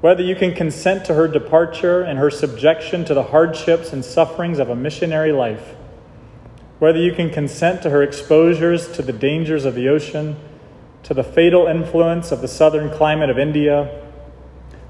Whether 0.00 0.22
you 0.22 0.36
can 0.36 0.54
consent 0.54 1.04
to 1.06 1.14
her 1.14 1.26
departure 1.26 2.02
and 2.02 2.18
her 2.18 2.30
subjection 2.30 3.04
to 3.06 3.14
the 3.14 3.24
hardships 3.24 3.92
and 3.92 4.04
sufferings 4.04 4.58
of 4.58 4.70
a 4.70 4.76
missionary 4.76 5.32
life. 5.32 5.74
Whether 6.78 7.00
you 7.00 7.12
can 7.12 7.30
consent 7.30 7.82
to 7.82 7.90
her 7.90 8.02
exposures 8.02 8.88
to 8.92 9.02
the 9.02 9.12
dangers 9.12 9.64
of 9.64 9.74
the 9.74 9.88
ocean, 9.88 10.36
to 11.02 11.14
the 11.14 11.24
fatal 11.24 11.66
influence 11.66 12.30
of 12.30 12.40
the 12.40 12.48
southern 12.48 12.90
climate 12.90 13.30
of 13.30 13.38
India, 13.38 14.04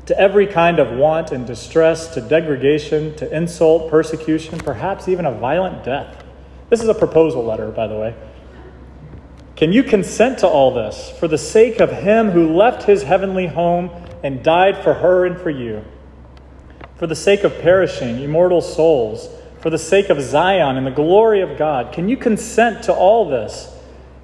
to 0.05 0.18
every 0.18 0.46
kind 0.46 0.79
of 0.79 0.90
want 0.90 1.33
and 1.33 1.46
distress, 1.46 2.12
to 2.14 2.20
degradation, 2.20 3.14
to 3.16 3.35
insult, 3.35 3.90
persecution, 3.90 4.59
perhaps 4.59 5.07
even 5.07 5.24
a 5.24 5.33
violent 5.33 5.85
death. 5.85 6.24
This 6.70 6.83
is 6.83 6.88
a 6.88 6.94
proposal 6.94 7.44
letter, 7.44 7.70
by 7.70 7.87
the 7.87 7.96
way. 7.96 8.14
Can 9.59 9.73
you 9.73 9.83
consent 9.83 10.38
to 10.38 10.47
all 10.47 10.73
this 10.73 11.11
for 11.18 11.27
the 11.27 11.37
sake 11.37 11.81
of 11.81 11.90
him 11.90 12.31
who 12.31 12.55
left 12.55 12.85
his 12.85 13.03
heavenly 13.03 13.49
home 13.49 13.90
and 14.23 14.40
died 14.40 14.85
for 14.85 14.94
her 14.94 15.27
and 15.27 15.37
for 15.37 15.51
you? 15.51 15.85
For 16.94 17.09
the 17.09 17.16
sake 17.16 17.42
of 17.42 17.59
perishing, 17.59 18.23
immortal 18.23 18.61
souls, 18.61 19.29
for 19.61 19.68
the 19.68 19.77
sake 19.77 20.11
of 20.11 20.21
Zion 20.21 20.77
and 20.77 20.87
the 20.87 20.92
glory 20.92 21.40
of 21.40 21.59
God, 21.59 21.92
can 21.92 22.09
you 22.09 22.16
consent 22.16 22.85
to 22.85 22.92
all 22.94 23.29
this 23.29 23.77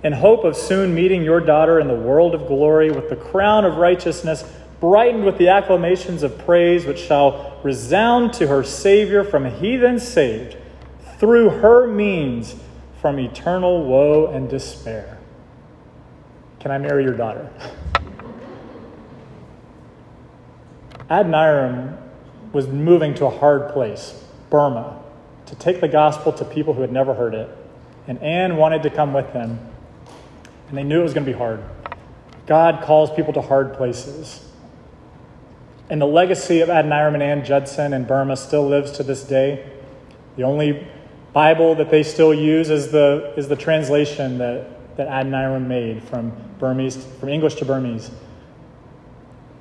in 0.04 0.12
hope 0.12 0.44
of 0.44 0.56
soon 0.56 0.94
meeting 0.94 1.24
your 1.24 1.40
daughter 1.40 1.80
in 1.80 1.88
the 1.88 1.94
world 1.96 2.36
of 2.36 2.46
glory 2.46 2.92
with 2.92 3.10
the 3.10 3.16
crown 3.16 3.64
of 3.64 3.78
righteousness, 3.78 4.44
brightened 4.78 5.24
with 5.24 5.36
the 5.38 5.48
acclamations 5.48 6.22
of 6.22 6.38
praise 6.46 6.86
which 6.86 7.00
shall 7.00 7.58
resound 7.64 8.32
to 8.34 8.46
her 8.46 8.62
Savior 8.62 9.24
from 9.24 9.46
heathen 9.46 9.98
saved, 9.98 10.56
through 11.18 11.50
her 11.50 11.88
means 11.88 12.54
from 13.00 13.18
eternal 13.18 13.84
woe 13.84 14.28
and 14.28 14.48
despair? 14.48 15.13
Can 16.64 16.70
I 16.70 16.78
marry 16.78 17.04
your 17.04 17.12
daughter? 17.12 17.50
Adoniram 21.10 21.98
was 22.54 22.66
moving 22.66 23.12
to 23.16 23.26
a 23.26 23.30
hard 23.30 23.70
place, 23.74 24.24
Burma, 24.48 24.98
to 25.44 25.54
take 25.56 25.82
the 25.82 25.88
gospel 25.88 26.32
to 26.32 26.42
people 26.42 26.72
who 26.72 26.80
had 26.80 26.90
never 26.90 27.12
heard 27.12 27.34
it. 27.34 27.54
And 28.08 28.18
Ann 28.22 28.56
wanted 28.56 28.82
to 28.84 28.88
come 28.88 29.12
with 29.12 29.30
him, 29.34 29.58
and 30.70 30.78
they 30.78 30.84
knew 30.84 31.00
it 31.00 31.02
was 31.02 31.12
going 31.12 31.26
to 31.26 31.30
be 31.30 31.36
hard. 31.36 31.62
God 32.46 32.82
calls 32.82 33.14
people 33.14 33.34
to 33.34 33.42
hard 33.42 33.74
places. 33.74 34.50
And 35.90 36.00
the 36.00 36.06
legacy 36.06 36.62
of 36.62 36.70
Adoniram 36.70 37.12
and 37.12 37.22
Ann 37.22 37.44
Judson 37.44 37.92
in 37.92 38.04
Burma 38.04 38.38
still 38.38 38.66
lives 38.66 38.90
to 38.92 39.02
this 39.02 39.22
day. 39.22 39.70
The 40.36 40.44
only 40.44 40.88
Bible 41.34 41.74
that 41.74 41.90
they 41.90 42.02
still 42.02 42.32
use 42.32 42.70
is 42.70 42.90
the, 42.90 43.34
is 43.36 43.48
the 43.48 43.56
translation 43.56 44.38
that 44.38 44.70
that 44.96 45.08
Adoniram 45.08 45.66
made 45.66 46.02
from 46.02 46.32
Burmese, 46.58 47.04
from 47.18 47.28
English 47.28 47.56
to 47.56 47.64
Burmese. 47.64 48.10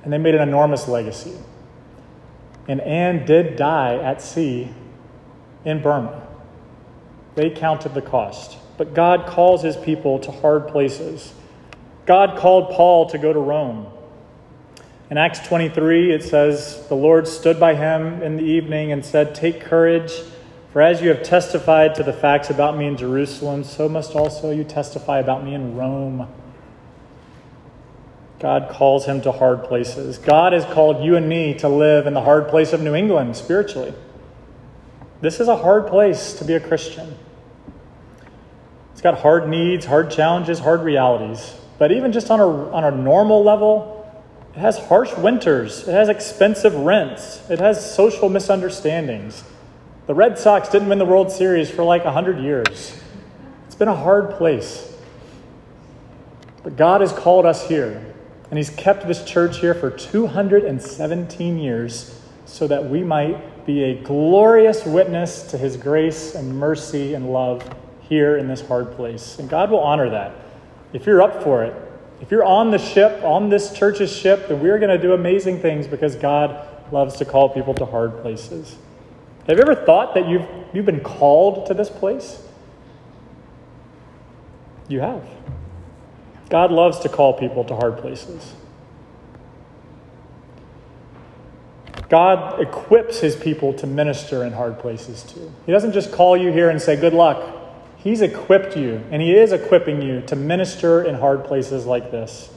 And 0.02 0.12
they 0.12 0.18
made 0.18 0.34
an 0.34 0.42
enormous 0.42 0.86
legacy. 0.86 1.34
And 2.68 2.80
Ann 2.80 3.26
did 3.26 3.56
die 3.56 3.96
at 3.96 4.22
sea 4.22 4.68
in 5.64 5.82
Burma. 5.82 6.26
They 7.34 7.50
counted 7.50 7.94
the 7.94 8.02
cost. 8.02 8.58
But 8.76 8.94
God 8.94 9.26
calls 9.26 9.62
his 9.62 9.76
people 9.76 10.18
to 10.20 10.30
hard 10.30 10.68
places. 10.68 11.32
God 12.06 12.38
called 12.38 12.70
Paul 12.70 13.08
to 13.10 13.18
go 13.18 13.32
to 13.32 13.38
Rome. 13.38 13.86
In 15.10 15.18
Acts 15.18 15.46
23, 15.46 16.12
it 16.12 16.22
says, 16.22 16.86
The 16.88 16.94
Lord 16.94 17.28
stood 17.28 17.60
by 17.60 17.74
him 17.74 18.22
in 18.22 18.36
the 18.36 18.42
evening 18.42 18.92
and 18.92 19.04
said, 19.04 19.34
Take 19.34 19.60
courage. 19.60 20.12
For 20.74 20.82
as 20.82 21.00
you 21.00 21.08
have 21.10 21.22
testified 21.22 21.94
to 21.94 22.02
the 22.02 22.12
facts 22.12 22.50
about 22.50 22.76
me 22.76 22.86
in 22.86 22.96
Jerusalem, 22.96 23.62
so 23.62 23.88
must 23.88 24.16
also 24.16 24.50
you 24.50 24.64
testify 24.64 25.20
about 25.20 25.44
me 25.44 25.54
in 25.54 25.76
Rome. 25.76 26.26
God 28.40 28.68
calls 28.70 29.06
him 29.06 29.20
to 29.20 29.30
hard 29.30 29.62
places. 29.62 30.18
God 30.18 30.52
has 30.52 30.64
called 30.64 31.04
you 31.04 31.14
and 31.14 31.28
me 31.28 31.54
to 31.58 31.68
live 31.68 32.08
in 32.08 32.12
the 32.12 32.22
hard 32.22 32.48
place 32.48 32.72
of 32.72 32.82
New 32.82 32.96
England 32.96 33.36
spiritually. 33.36 33.94
This 35.20 35.38
is 35.38 35.46
a 35.46 35.58
hard 35.58 35.86
place 35.86 36.32
to 36.40 36.44
be 36.44 36.54
a 36.54 36.60
Christian. 36.60 37.14
It's 38.90 39.00
got 39.00 39.20
hard 39.20 39.48
needs, 39.48 39.86
hard 39.86 40.10
challenges, 40.10 40.58
hard 40.58 40.80
realities. 40.80 41.54
But 41.78 41.92
even 41.92 42.10
just 42.10 42.32
on 42.32 42.40
a, 42.40 42.48
on 42.72 42.82
a 42.82 42.90
normal 42.90 43.44
level, 43.44 44.12
it 44.56 44.58
has 44.58 44.76
harsh 44.76 45.16
winters, 45.18 45.86
it 45.86 45.92
has 45.92 46.08
expensive 46.08 46.74
rents, 46.74 47.48
it 47.48 47.60
has 47.60 47.94
social 47.94 48.28
misunderstandings. 48.28 49.44
The 50.06 50.14
Red 50.14 50.38
Sox 50.38 50.68
didn't 50.68 50.90
win 50.90 50.98
the 50.98 51.06
World 51.06 51.32
Series 51.32 51.70
for 51.70 51.82
like 51.82 52.04
100 52.04 52.38
years. 52.38 53.00
It's 53.66 53.74
been 53.74 53.88
a 53.88 53.96
hard 53.96 54.32
place. 54.32 54.94
But 56.62 56.76
God 56.76 57.00
has 57.00 57.10
called 57.10 57.46
us 57.46 57.66
here, 57.66 58.14
and 58.50 58.58
He's 58.58 58.68
kept 58.68 59.06
this 59.06 59.24
church 59.24 59.60
here 59.60 59.72
for 59.72 59.90
217 59.90 61.58
years 61.58 62.20
so 62.44 62.66
that 62.66 62.84
we 62.84 63.02
might 63.02 63.64
be 63.64 63.82
a 63.82 63.94
glorious 64.02 64.84
witness 64.84 65.42
to 65.44 65.56
His 65.56 65.78
grace 65.78 66.34
and 66.34 66.58
mercy 66.58 67.14
and 67.14 67.32
love 67.32 67.66
here 68.00 68.36
in 68.36 68.46
this 68.46 68.60
hard 68.60 68.92
place. 68.92 69.38
And 69.38 69.48
God 69.48 69.70
will 69.70 69.80
honor 69.80 70.10
that. 70.10 70.34
If 70.92 71.06
you're 71.06 71.22
up 71.22 71.42
for 71.42 71.64
it, 71.64 71.74
if 72.20 72.30
you're 72.30 72.44
on 72.44 72.70
the 72.70 72.78
ship, 72.78 73.22
on 73.24 73.48
this 73.48 73.72
church's 73.72 74.14
ship, 74.14 74.48
then 74.48 74.60
we're 74.60 74.78
going 74.78 74.90
to 74.90 75.00
do 75.00 75.14
amazing 75.14 75.60
things 75.60 75.86
because 75.86 76.14
God 76.14 76.68
loves 76.92 77.16
to 77.16 77.24
call 77.24 77.48
people 77.48 77.72
to 77.74 77.86
hard 77.86 78.20
places. 78.20 78.76
Have 79.46 79.58
you 79.58 79.62
ever 79.62 79.74
thought 79.74 80.14
that 80.14 80.26
you've, 80.26 80.46
you've 80.72 80.86
been 80.86 81.00
called 81.00 81.66
to 81.66 81.74
this 81.74 81.90
place? 81.90 82.42
You 84.88 85.00
have. 85.00 85.26
God 86.48 86.70
loves 86.70 86.98
to 87.00 87.08
call 87.08 87.34
people 87.34 87.64
to 87.64 87.74
hard 87.74 87.98
places. 87.98 88.54
God 92.08 92.60
equips 92.60 93.20
his 93.20 93.34
people 93.34 93.72
to 93.74 93.86
minister 93.86 94.44
in 94.44 94.52
hard 94.52 94.78
places 94.78 95.22
too. 95.22 95.52
He 95.66 95.72
doesn't 95.72 95.92
just 95.92 96.12
call 96.12 96.36
you 96.36 96.52
here 96.52 96.70
and 96.70 96.80
say, 96.80 96.96
Good 96.96 97.14
luck. 97.14 97.60
He's 97.96 98.20
equipped 98.20 98.76
you, 98.76 99.02
and 99.10 99.22
he 99.22 99.34
is 99.34 99.52
equipping 99.52 100.02
you 100.02 100.20
to 100.26 100.36
minister 100.36 101.02
in 101.02 101.14
hard 101.14 101.44
places 101.44 101.86
like 101.86 102.10
this. 102.10 102.52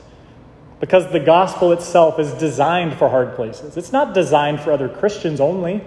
Because 0.81 1.11
the 1.11 1.21
gospel 1.21 1.71
itself 1.71 2.19
is 2.19 2.33
designed 2.33 2.95
for 2.95 3.09
hard 3.09 3.35
places. 3.35 3.77
It's 3.77 3.93
not 3.93 4.13
designed 4.13 4.59
for 4.59 4.73
other 4.73 4.89
Christians 4.89 5.39
only. 5.39 5.83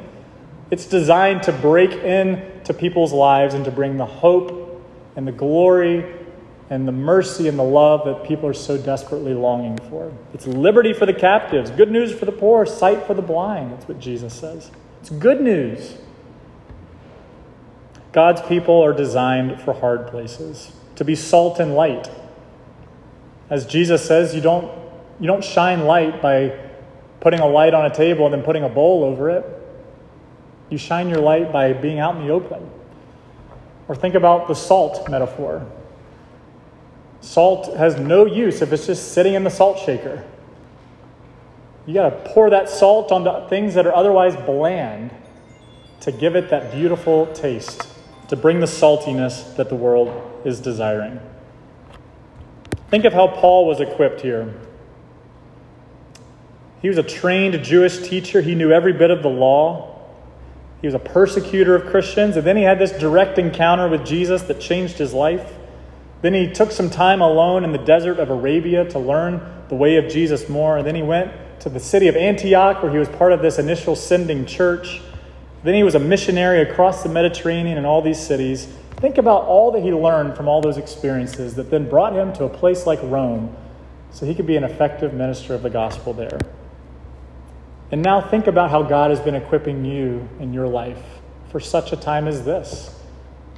It's 0.71 0.87
designed 0.87 1.43
to 1.45 1.53
break 1.53 1.93
into 1.93 2.73
people's 2.73 3.13
lives 3.13 3.55
and 3.55 3.65
to 3.65 3.71
bring 3.71 3.97
the 3.97 4.07
hope 4.07 4.85
and 5.17 5.27
the 5.27 5.33
glory 5.33 6.05
and 6.71 6.87
the 6.87 6.93
mercy 6.93 7.49
and 7.49 7.59
the 7.59 7.65
love 7.65 8.05
that 8.05 8.27
people 8.27 8.49
are 8.49 8.55
so 8.55 8.79
desperately 8.79 9.35
longing 9.35 9.77
for. 9.91 10.13
It's 10.33 10.47
liberty 10.47 10.93
for 10.93 11.05
the 11.05 11.13
captives, 11.13 11.71
good 11.73 11.91
news 11.91 12.13
for 12.17 12.25
the 12.25 12.33
poor, 12.33 12.65
sight 12.65 13.07
for 13.07 13.15
the 13.15 13.23
blind. 13.23 13.73
That's 13.73 13.89
what 13.89 13.99
Jesus 13.99 14.33
says. 14.33 14.71
It's 15.01 15.11
good 15.11 15.41
news. 15.41 15.97
God's 18.13 18.41
people 18.43 18.85
are 18.85 18.93
designed 18.93 19.61
for 19.61 19.73
hard 19.75 20.07
places, 20.07 20.73
to 20.97 21.05
be 21.05 21.17
salt 21.17 21.59
and 21.59 21.75
light. 21.75 22.09
As 23.49 23.67
Jesus 23.67 24.05
says, 24.05 24.35
you 24.35 24.41
don't, 24.41 24.71
you 25.19 25.27
don't 25.27 25.45
shine 25.45 25.85
light 25.85 26.23
by 26.23 26.57
putting 27.21 27.41
a 27.41 27.47
light 27.47 27.75
on 27.75 27.85
a 27.85 27.95
table 27.95 28.27
and 28.27 28.35
then 28.35 28.43
putting 28.43 28.63
a 28.63 28.69
bowl 28.69 29.03
over 29.03 29.29
it. 29.31 29.60
You 30.71 30.79
shine 30.79 31.09
your 31.09 31.21
light 31.21 31.53
by 31.53 31.73
being 31.73 31.99
out 31.99 32.17
in 32.17 32.27
the 32.27 32.33
open. 32.33 32.71
Or 33.89 33.97
think 33.97 34.15
about 34.15 34.47
the 34.47 34.55
salt 34.55 35.09
metaphor. 35.11 35.67
Salt 37.21 37.77
has 37.77 37.99
no 37.99 38.25
use 38.25 38.63
if 38.63 38.73
it's 38.73 38.87
just 38.87 39.13
sitting 39.13 39.35
in 39.35 39.45
the 39.45 39.51
salt 39.51 39.79
shaker. 39.81 40.25
You 41.87 41.95
got 41.95 42.11
to 42.11 42.31
pour 42.33 42.51
that 42.51 42.69
salt 42.69 43.11
onto 43.11 43.49
things 43.49 43.75
that 43.75 43.87
are 43.87 43.95
otherwise 43.95 44.37
bland 44.37 45.11
to 46.01 46.13
give 46.13 46.37
it 46.37 46.49
that 46.51 46.73
beautiful 46.73 47.27
taste, 47.35 47.89
to 48.29 48.37
bring 48.37 48.61
the 48.61 48.67
saltiness 48.67 49.57
that 49.57 49.69
the 49.69 49.75
world 49.75 50.41
is 50.45 50.61
desiring. 50.61 51.21
Think 52.89 53.05
of 53.05 53.13
how 53.13 53.27
Paul 53.29 53.67
was 53.67 53.81
equipped 53.81 54.21
here. 54.21 54.55
He 56.81 56.89
was 56.89 56.97
a 56.97 57.03
trained 57.03 57.63
Jewish 57.63 57.99
teacher, 57.99 58.41
he 58.41 58.55
knew 58.55 58.73
every 58.73 58.93
bit 58.93 59.11
of 59.11 59.23
the 59.23 59.29
law. 59.29 59.90
He 60.81 60.87
was 60.87 60.95
a 60.95 60.99
persecutor 60.99 61.75
of 61.75 61.91
Christians, 61.91 62.37
and 62.37 62.47
then 62.47 62.57
he 62.57 62.63
had 62.63 62.79
this 62.79 62.93
direct 62.93 63.39
encounter 63.39 63.89
with 63.89 64.05
Jesus 64.07 64.43
that 64.43 64.61
changed 64.61 64.97
his 64.97 65.13
life. 65.13 65.53
Then 66.23 66.35
he 66.35 66.51
took 66.51 66.73
some 66.73 66.91
time 66.91 67.21
alone 67.21 67.65
in 67.65 67.73
the 67.73 67.79
desert 67.79 68.19
of 68.19 68.31
Arabia 68.31 68.89
to 68.91 68.99
learn 68.99 69.41
the 69.69 69.75
way 69.75 69.97
of 69.97 70.11
Jesus 70.11 70.49
more. 70.49 70.79
And 70.79 70.87
then 70.87 70.95
he 70.95 71.03
went 71.03 71.33
to 71.61 71.69
the 71.69 71.81
city 71.81 72.09
of 72.09 72.17
Antioch, 72.17 72.83
where 72.83 72.91
he 72.91 72.99
was 72.99 73.09
part 73.09 73.33
of 73.33 73.43
this 73.43 73.59
initial 73.59 73.95
sending 73.95 74.47
church. 74.47 75.01
Then 75.63 75.75
he 75.75 75.83
was 75.83 75.95
a 75.95 75.99
missionary 75.99 76.63
across 76.63 77.03
the 77.03 77.11
Mediterranean 77.11 77.77
and 77.77 77.87
all 77.87 78.01
these 78.01 78.19
cities. 78.19 78.67
Think 78.97 79.19
about 79.19 79.45
all 79.45 79.71
that 79.73 79.83
he 79.83 79.93
learned 79.93 80.37
from 80.37 80.49
all 80.49 80.61
those 80.61 80.79
experiences 80.79 81.55
that 81.55 81.71
then 81.71 81.89
brought 81.89 82.15
him 82.15 82.33
to 82.35 82.45
a 82.45 82.49
place 82.49 82.87
like 82.87 83.01
Rome 83.03 83.55
so 84.11 84.27
he 84.27 84.35
could 84.35 84.47
be 84.47 84.57
an 84.57 84.65
effective 84.65 85.15
minister 85.15 85.55
of 85.55 85.63
the 85.63 85.71
gospel 85.71 86.13
there. 86.13 86.39
And 87.93 88.03
now 88.03 88.21
think 88.21 88.47
about 88.47 88.71
how 88.71 88.83
God 88.83 89.11
has 89.11 89.21
been 89.21 89.35
equipping 89.35 89.85
you 89.85 90.29
in 90.39 90.53
your 90.53 90.69
life 90.69 91.03
for 91.51 91.59
such 91.59 91.93
a 91.93 91.97
time 91.97 92.29
as 92.29 92.45
this 92.45 92.97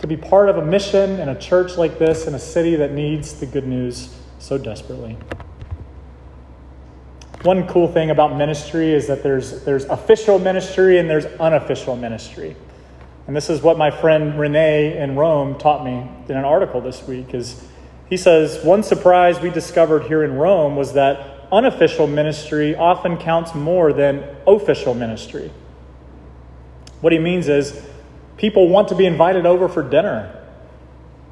to 0.00 0.06
be 0.08 0.16
part 0.16 0.48
of 0.48 0.56
a 0.56 0.64
mission 0.64 1.20
and 1.20 1.30
a 1.30 1.34
church 1.36 1.76
like 1.76 1.98
this 1.98 2.26
in 2.26 2.34
a 2.34 2.38
city 2.38 2.74
that 2.74 2.92
needs 2.92 3.34
the 3.34 3.46
good 3.46 3.66
news 3.66 4.12
so 4.40 4.58
desperately. 4.58 5.16
One 7.42 7.68
cool 7.68 7.86
thing 7.86 8.10
about 8.10 8.36
ministry 8.36 8.92
is 8.92 9.06
that 9.06 9.22
there's, 9.22 9.64
there's 9.64 9.84
official 9.84 10.40
ministry 10.40 10.98
and 10.98 11.08
there's 11.08 11.26
unofficial 11.38 11.94
ministry. 11.94 12.56
And 13.28 13.36
this 13.36 13.48
is 13.48 13.62
what 13.62 13.78
my 13.78 13.92
friend 13.92 14.38
Renee 14.38 14.98
in 14.98 15.14
Rome 15.14 15.56
taught 15.58 15.84
me 15.84 16.08
in 16.28 16.36
an 16.36 16.44
article 16.44 16.80
this 16.80 17.06
week 17.06 17.32
is 17.34 17.64
he 18.08 18.16
says 18.16 18.64
one 18.64 18.82
surprise 18.82 19.40
we 19.40 19.50
discovered 19.50 20.04
here 20.04 20.24
in 20.24 20.34
Rome 20.34 20.74
was 20.74 20.94
that 20.94 21.31
unofficial 21.52 22.06
ministry 22.06 22.74
often 22.74 23.18
counts 23.18 23.54
more 23.54 23.92
than 23.92 24.24
official 24.46 24.94
ministry. 24.94 25.50
What 27.00 27.12
he 27.12 27.18
means 27.18 27.48
is 27.48 27.86
People 28.42 28.68
want 28.68 28.88
to 28.88 28.96
be 28.96 29.06
invited 29.06 29.46
over 29.46 29.68
for 29.68 29.88
dinner, 29.88 30.36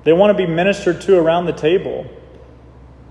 they 0.05 0.13
want 0.13 0.31
to 0.31 0.47
be 0.47 0.51
ministered 0.51 1.01
to 1.03 1.19
around 1.19 1.47
the 1.47 1.53
table. 1.53 2.07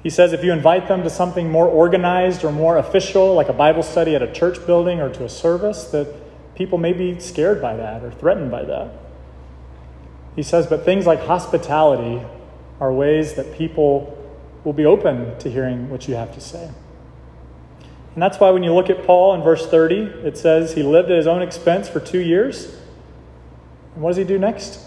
He 0.01 0.09
says 0.09 0.31
if 0.31 0.41
you 0.41 0.53
invite 0.53 0.87
them 0.87 1.03
to 1.03 1.09
something 1.09 1.51
more 1.51 1.67
organized 1.67 2.45
or 2.45 2.51
more 2.53 2.77
official, 2.77 3.33
like 3.33 3.49
a 3.49 3.53
Bible 3.53 3.83
study 3.83 4.15
at 4.15 4.23
a 4.23 4.31
church 4.31 4.65
building 4.65 5.01
or 5.01 5.09
to 5.09 5.25
a 5.25 5.29
service, 5.29 5.83
that 5.91 6.07
people 6.55 6.77
may 6.77 6.93
be 6.93 7.19
scared 7.19 7.61
by 7.61 7.75
that 7.75 8.01
or 8.01 8.09
threatened 8.09 8.49
by 8.49 8.63
that. 8.63 8.93
He 10.37 10.43
says, 10.43 10.67
but 10.67 10.85
things 10.85 11.05
like 11.05 11.19
hospitality 11.19 12.25
are 12.79 12.93
ways 12.93 13.33
that 13.33 13.53
people 13.53 14.17
will 14.63 14.71
be 14.71 14.85
open 14.85 15.37
to 15.39 15.51
hearing 15.51 15.89
what 15.89 16.07
you 16.07 16.15
have 16.15 16.33
to 16.35 16.39
say. 16.39 16.71
And 18.19 18.23
that's 18.25 18.37
why 18.37 18.49
when 18.49 18.63
you 18.63 18.73
look 18.73 18.89
at 18.89 19.05
Paul 19.05 19.33
in 19.35 19.41
verse 19.41 19.65
30, 19.65 19.95
it 20.25 20.37
says 20.37 20.73
he 20.73 20.83
lived 20.83 21.09
at 21.09 21.15
his 21.15 21.25
own 21.25 21.41
expense 21.41 21.87
for 21.87 22.01
two 22.01 22.19
years. 22.19 22.65
And 23.93 24.03
what 24.03 24.09
does 24.09 24.17
he 24.17 24.25
do 24.25 24.37
next? 24.37 24.85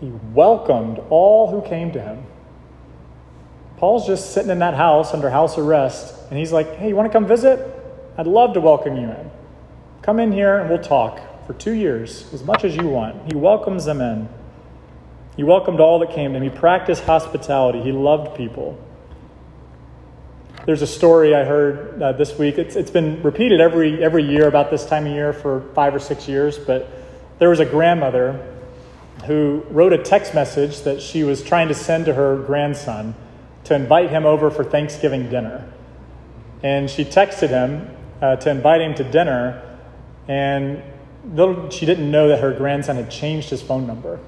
He 0.00 0.10
welcomed 0.32 0.98
all 1.10 1.50
who 1.50 1.60
came 1.68 1.92
to 1.92 2.00
him. 2.00 2.24
Paul's 3.76 4.06
just 4.06 4.32
sitting 4.32 4.48
in 4.50 4.60
that 4.60 4.72
house 4.72 5.12
under 5.12 5.28
house 5.28 5.58
arrest, 5.58 6.14
and 6.30 6.38
he's 6.38 6.52
like, 6.52 6.74
Hey, 6.76 6.88
you 6.88 6.96
want 6.96 7.06
to 7.06 7.12
come 7.12 7.26
visit? 7.26 7.60
I'd 8.16 8.26
love 8.26 8.54
to 8.54 8.62
welcome 8.62 8.96
you 8.96 9.10
in. 9.10 9.30
Come 10.00 10.18
in 10.18 10.32
here 10.32 10.56
and 10.56 10.70
we'll 10.70 10.82
talk 10.82 11.20
for 11.46 11.52
two 11.52 11.72
years, 11.72 12.32
as 12.32 12.42
much 12.42 12.64
as 12.64 12.74
you 12.74 12.88
want. 12.88 13.30
He 13.30 13.36
welcomes 13.36 13.84
them 13.84 14.00
in. 14.00 14.26
He 15.36 15.42
welcomed 15.42 15.80
all 15.80 15.98
that 15.98 16.12
came 16.12 16.32
to 16.32 16.38
him. 16.38 16.42
He 16.42 16.48
practiced 16.48 17.02
hospitality. 17.02 17.82
He 17.82 17.92
loved 17.92 18.34
people. 18.38 18.82
There's 20.70 20.82
a 20.82 20.86
story 20.86 21.34
I 21.34 21.42
heard 21.42 22.00
uh, 22.00 22.12
this 22.12 22.38
week. 22.38 22.56
It's, 22.56 22.76
it's 22.76 22.92
been 22.92 23.20
repeated 23.24 23.60
every, 23.60 24.04
every 24.04 24.22
year 24.22 24.46
about 24.46 24.70
this 24.70 24.86
time 24.86 25.04
of 25.04 25.12
year 25.12 25.32
for 25.32 25.62
five 25.74 25.96
or 25.96 25.98
six 25.98 26.28
years, 26.28 26.58
but 26.58 26.88
there 27.40 27.48
was 27.48 27.58
a 27.58 27.64
grandmother 27.64 28.56
who 29.26 29.64
wrote 29.68 29.92
a 29.92 29.98
text 29.98 30.32
message 30.32 30.82
that 30.82 31.02
she 31.02 31.24
was 31.24 31.42
trying 31.42 31.66
to 31.66 31.74
send 31.74 32.04
to 32.04 32.14
her 32.14 32.36
grandson 32.44 33.16
to 33.64 33.74
invite 33.74 34.10
him 34.10 34.24
over 34.24 34.48
for 34.48 34.62
Thanksgiving 34.62 35.28
dinner. 35.28 35.68
And 36.62 36.88
she 36.88 37.04
texted 37.04 37.48
him 37.48 37.90
uh, 38.22 38.36
to 38.36 38.50
invite 38.50 38.80
him 38.80 38.94
to 38.94 39.02
dinner, 39.02 39.76
and 40.28 40.84
she 41.72 41.84
didn't 41.84 42.08
know 42.08 42.28
that 42.28 42.38
her 42.38 42.52
grandson 42.52 42.94
had 42.94 43.10
changed 43.10 43.50
his 43.50 43.60
phone 43.60 43.88
number. 43.88 44.20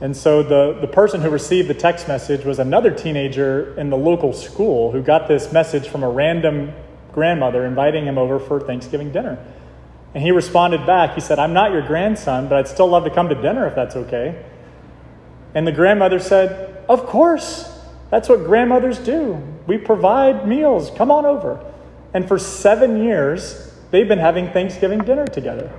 And 0.00 0.16
so 0.16 0.42
the, 0.42 0.78
the 0.80 0.86
person 0.86 1.20
who 1.20 1.28
received 1.28 1.68
the 1.68 1.74
text 1.74 2.08
message 2.08 2.44
was 2.44 2.58
another 2.58 2.90
teenager 2.90 3.78
in 3.78 3.90
the 3.90 3.96
local 3.96 4.32
school 4.32 4.92
who 4.92 5.02
got 5.02 5.28
this 5.28 5.52
message 5.52 5.88
from 5.88 6.02
a 6.02 6.08
random 6.08 6.72
grandmother 7.12 7.66
inviting 7.66 8.06
him 8.06 8.16
over 8.16 8.38
for 8.38 8.60
Thanksgiving 8.60 9.12
dinner. 9.12 9.38
And 10.14 10.22
he 10.24 10.30
responded 10.30 10.86
back, 10.86 11.14
he 11.14 11.20
said, 11.20 11.38
I'm 11.38 11.52
not 11.52 11.72
your 11.72 11.86
grandson, 11.86 12.48
but 12.48 12.58
I'd 12.58 12.68
still 12.68 12.88
love 12.88 13.04
to 13.04 13.10
come 13.10 13.28
to 13.28 13.34
dinner 13.34 13.66
if 13.66 13.74
that's 13.74 13.94
okay. 13.94 14.42
And 15.54 15.66
the 15.66 15.72
grandmother 15.72 16.18
said, 16.18 16.84
Of 16.88 17.06
course. 17.06 17.76
That's 18.10 18.28
what 18.28 18.44
grandmothers 18.44 18.98
do. 18.98 19.40
We 19.68 19.78
provide 19.78 20.46
meals. 20.46 20.90
Come 20.96 21.12
on 21.12 21.24
over. 21.24 21.64
And 22.12 22.26
for 22.26 22.40
seven 22.40 23.04
years, 23.04 23.72
they've 23.92 24.08
been 24.08 24.18
having 24.18 24.50
Thanksgiving 24.50 24.98
dinner 24.98 25.26
together. 25.26 25.70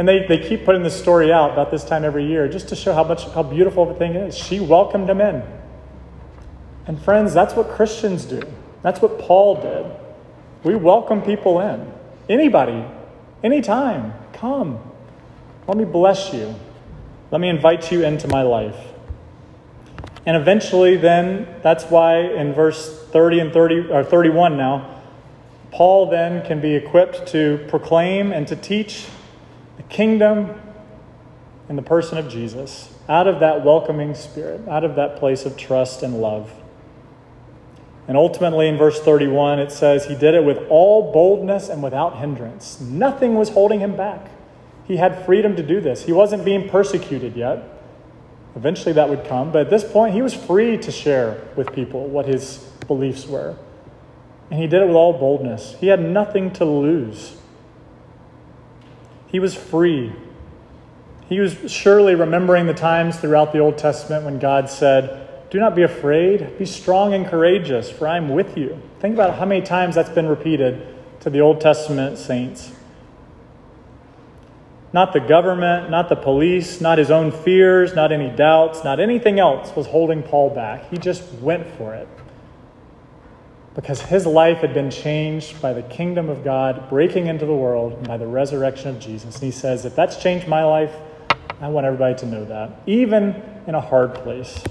And 0.00 0.08
they, 0.08 0.26
they 0.26 0.38
keep 0.38 0.64
putting 0.64 0.82
this 0.82 0.98
story 0.98 1.30
out 1.30 1.52
about 1.52 1.70
this 1.70 1.84
time 1.84 2.04
every 2.04 2.24
year 2.24 2.48
just 2.48 2.68
to 2.70 2.74
show 2.74 2.94
how 2.94 3.04
much 3.04 3.26
how 3.32 3.42
beautiful 3.42 3.82
everything 3.82 4.14
is. 4.14 4.34
She 4.34 4.58
welcomed 4.58 5.10
him 5.10 5.20
in. 5.20 5.42
And 6.86 6.98
friends, 6.98 7.34
that's 7.34 7.52
what 7.52 7.68
Christians 7.68 8.24
do. 8.24 8.40
That's 8.80 9.02
what 9.02 9.18
Paul 9.18 9.60
did. 9.60 9.84
We 10.64 10.74
welcome 10.74 11.20
people 11.20 11.60
in. 11.60 11.92
Anybody, 12.30 12.82
anytime, 13.44 14.14
come. 14.32 14.80
Let 15.68 15.76
me 15.76 15.84
bless 15.84 16.32
you. 16.32 16.54
Let 17.30 17.42
me 17.42 17.50
invite 17.50 17.92
you 17.92 18.02
into 18.02 18.26
my 18.26 18.40
life. 18.40 18.78
And 20.24 20.34
eventually, 20.34 20.96
then, 20.96 21.46
that's 21.62 21.84
why 21.84 22.20
in 22.20 22.54
verse 22.54 23.02
30 23.08 23.40
and 23.40 23.52
30, 23.52 23.90
or 23.90 24.02
31 24.02 24.56
now, 24.56 25.02
Paul 25.72 26.08
then 26.08 26.42
can 26.46 26.62
be 26.62 26.74
equipped 26.74 27.26
to 27.32 27.62
proclaim 27.68 28.32
and 28.32 28.48
to 28.48 28.56
teach 28.56 29.04
kingdom 29.90 30.60
in 31.68 31.76
the 31.76 31.82
person 31.82 32.18
of 32.18 32.28
Jesus 32.28 32.92
out 33.08 33.26
of 33.26 33.40
that 33.40 33.64
welcoming 33.64 34.14
spirit, 34.14 34.66
out 34.68 34.84
of 34.84 34.94
that 34.96 35.16
place 35.16 35.44
of 35.44 35.56
trust 35.56 36.02
and 36.02 36.20
love. 36.20 36.52
And 38.08 38.16
ultimately, 38.16 38.66
in 38.66 38.76
verse 38.76 39.00
31, 39.00 39.58
it 39.60 39.70
says, 39.70 40.06
He 40.06 40.16
did 40.16 40.34
it 40.34 40.44
with 40.44 40.58
all 40.68 41.12
boldness 41.12 41.68
and 41.68 41.82
without 41.82 42.18
hindrance. 42.18 42.80
Nothing 42.80 43.34
was 43.34 43.50
holding 43.50 43.80
him 43.80 43.96
back. 43.96 44.30
He 44.84 44.96
had 44.96 45.24
freedom 45.24 45.54
to 45.56 45.62
do 45.62 45.80
this. 45.80 46.04
He 46.04 46.12
wasn't 46.12 46.44
being 46.44 46.68
persecuted 46.68 47.36
yet. 47.36 47.62
Eventually, 48.56 48.92
that 48.94 49.08
would 49.08 49.24
come. 49.24 49.52
But 49.52 49.62
at 49.66 49.70
this 49.70 49.84
point, 49.84 50.14
he 50.14 50.22
was 50.22 50.34
free 50.34 50.76
to 50.78 50.90
share 50.90 51.40
with 51.54 51.72
people 51.72 52.08
what 52.08 52.26
his 52.26 52.58
beliefs 52.88 53.26
were. 53.26 53.56
And 54.50 54.60
he 54.60 54.66
did 54.66 54.82
it 54.82 54.86
with 54.86 54.96
all 54.96 55.12
boldness. 55.12 55.76
He 55.78 55.86
had 55.86 56.00
nothing 56.00 56.52
to 56.54 56.64
lose. 56.64 57.36
He 59.30 59.38
was 59.38 59.54
free. 59.54 60.12
He 61.28 61.38
was 61.38 61.70
surely 61.70 62.14
remembering 62.14 62.66
the 62.66 62.74
times 62.74 63.16
throughout 63.16 63.52
the 63.52 63.60
Old 63.60 63.78
Testament 63.78 64.24
when 64.24 64.38
God 64.38 64.68
said, 64.68 65.48
Do 65.50 65.60
not 65.60 65.76
be 65.76 65.82
afraid, 65.82 66.58
be 66.58 66.66
strong 66.66 67.14
and 67.14 67.26
courageous, 67.26 67.90
for 67.90 68.08
I 68.08 68.16
am 68.16 68.30
with 68.30 68.56
you. 68.56 68.80
Think 68.98 69.14
about 69.14 69.38
how 69.38 69.44
many 69.44 69.62
times 69.62 69.94
that's 69.94 70.10
been 70.10 70.26
repeated 70.26 70.94
to 71.20 71.30
the 71.30 71.40
Old 71.40 71.60
Testament 71.60 72.18
saints. 72.18 72.72
Not 74.92 75.12
the 75.12 75.20
government, 75.20 75.88
not 75.88 76.08
the 76.08 76.16
police, 76.16 76.80
not 76.80 76.98
his 76.98 77.12
own 77.12 77.30
fears, 77.30 77.94
not 77.94 78.10
any 78.10 78.28
doubts, 78.28 78.82
not 78.82 78.98
anything 78.98 79.38
else 79.38 79.74
was 79.76 79.86
holding 79.86 80.24
Paul 80.24 80.50
back. 80.50 80.90
He 80.90 80.98
just 80.98 81.22
went 81.34 81.66
for 81.76 81.94
it. 81.94 82.08
Because 83.74 84.02
his 84.02 84.26
life 84.26 84.58
had 84.58 84.74
been 84.74 84.90
changed 84.90 85.62
by 85.62 85.72
the 85.72 85.82
kingdom 85.82 86.28
of 86.28 86.42
God 86.42 86.88
breaking 86.90 87.28
into 87.28 87.46
the 87.46 87.54
world 87.54 87.92
and 87.92 88.06
by 88.06 88.16
the 88.16 88.26
resurrection 88.26 88.88
of 88.90 88.98
Jesus. 88.98 89.36
And 89.36 89.44
he 89.44 89.50
says, 89.52 89.84
If 89.84 89.94
that's 89.94 90.16
changed 90.16 90.48
my 90.48 90.64
life, 90.64 90.94
I 91.60 91.68
want 91.68 91.86
everybody 91.86 92.14
to 92.16 92.26
know 92.26 92.44
that, 92.46 92.80
even 92.86 93.42
in 93.66 93.74
a 93.74 93.80
hard 93.80 94.14
place. 94.14 94.62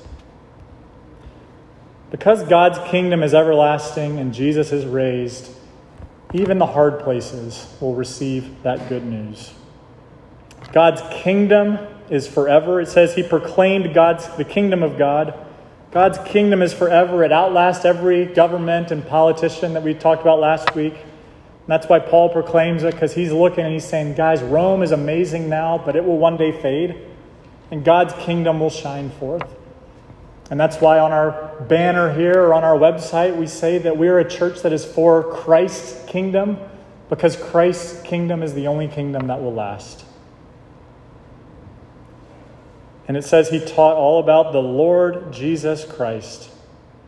Because 2.12 2.44
God's 2.44 2.80
kingdom 2.90 3.22
is 3.22 3.34
everlasting 3.34 4.20
and 4.20 4.34
Jesus 4.34 4.72
is 4.72 4.86
raised, 4.86 5.52
even 6.34 6.58
the 6.58 6.66
hard 6.66 7.00
places 7.00 7.74
will 7.80 7.96
receive 7.96 8.64
that 8.64 8.90
good 8.90 9.06
news. 9.06 9.54
God's 10.72 11.02
kingdom 11.24 11.80
is 12.10 12.28
forever. 12.28 12.82
It 12.82 12.88
says 12.88 13.16
he 13.16 13.24
proclaimed 13.24 13.94
God's 13.94 14.28
the 14.38 14.44
kingdom 14.44 14.84
of 14.84 14.98
God. 14.98 15.34
God's 15.91 16.19
kingdom 16.19 16.62
is 16.62 16.71
forever. 16.71 17.23
It 17.23 17.32
outlasts 17.32 17.84
every 17.84 18.25
government 18.25 18.91
and 18.91 19.06
politician 19.06 19.73
that 19.73 19.82
we 19.82 19.95
talked 19.95 20.21
about 20.21 20.39
last 20.39 20.75
week. 20.75 20.93
And 20.93 21.67
that's 21.67 21.88
why 21.88 21.97
Paul 21.97 22.30
proclaims 22.30 22.84
it, 22.84 22.93
because 22.93 23.13
he's 23.13 23.32
looking 23.32 23.63
and 23.63 23.73
he's 23.73 23.86
saying, 23.86 24.13
guys, 24.13 24.43
Rome 24.43 24.84
is 24.84 24.91
amazing 24.91 25.49
now, 25.49 25.82
but 25.84 25.95
it 25.95 26.06
will 26.06 26.17
one 26.17 26.38
day 26.38 26.52
fade, 26.52 26.95
and 27.71 27.84
God's 27.84 28.13
kingdom 28.13 28.60
will 28.60 28.69
shine 28.69 29.10
forth. 29.10 29.47
And 30.52 30.60
that's 30.60 30.78
why 30.78 30.99
on 30.99 31.12
our 31.12 31.56
banner 31.67 32.13
here 32.13 32.41
or 32.41 32.54
on 32.54 32.63
our 32.63 32.78
website, 32.78 33.36
we 33.36 33.45
say 33.45 33.78
that 33.80 33.97
we're 33.97 34.19
a 34.19 34.28
church 34.28 34.62
that 34.62 34.73
is 34.73 34.86
for 34.86 35.23
Christ's 35.23 36.04
kingdom, 36.06 36.58
because 37.08 37.36
Christ's 37.36 38.02
kingdom 38.04 38.43
is 38.43 38.54
the 38.54 38.67
only 38.67 38.88
kingdom 38.88 39.28
that 39.28 39.41
will 39.41 39.54
last. 39.54 40.06
And 43.10 43.17
it 43.17 43.24
says 43.24 43.50
he 43.50 43.60
taught 43.60 43.98
all 43.98 44.19
about 44.19 44.54
the 44.54 44.62
Lord 44.62 45.34
Jesus 45.34 45.84
Christ, 45.84 46.52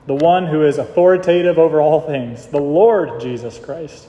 the 0.07 0.15
one 0.15 0.47
who 0.47 0.63
is 0.63 0.79
authoritative 0.79 1.59
over 1.59 1.79
all 1.79 2.01
things, 2.01 2.47
the 2.47 2.59
Lord 2.59 3.21
Jesus 3.21 3.59
Christ. 3.59 4.07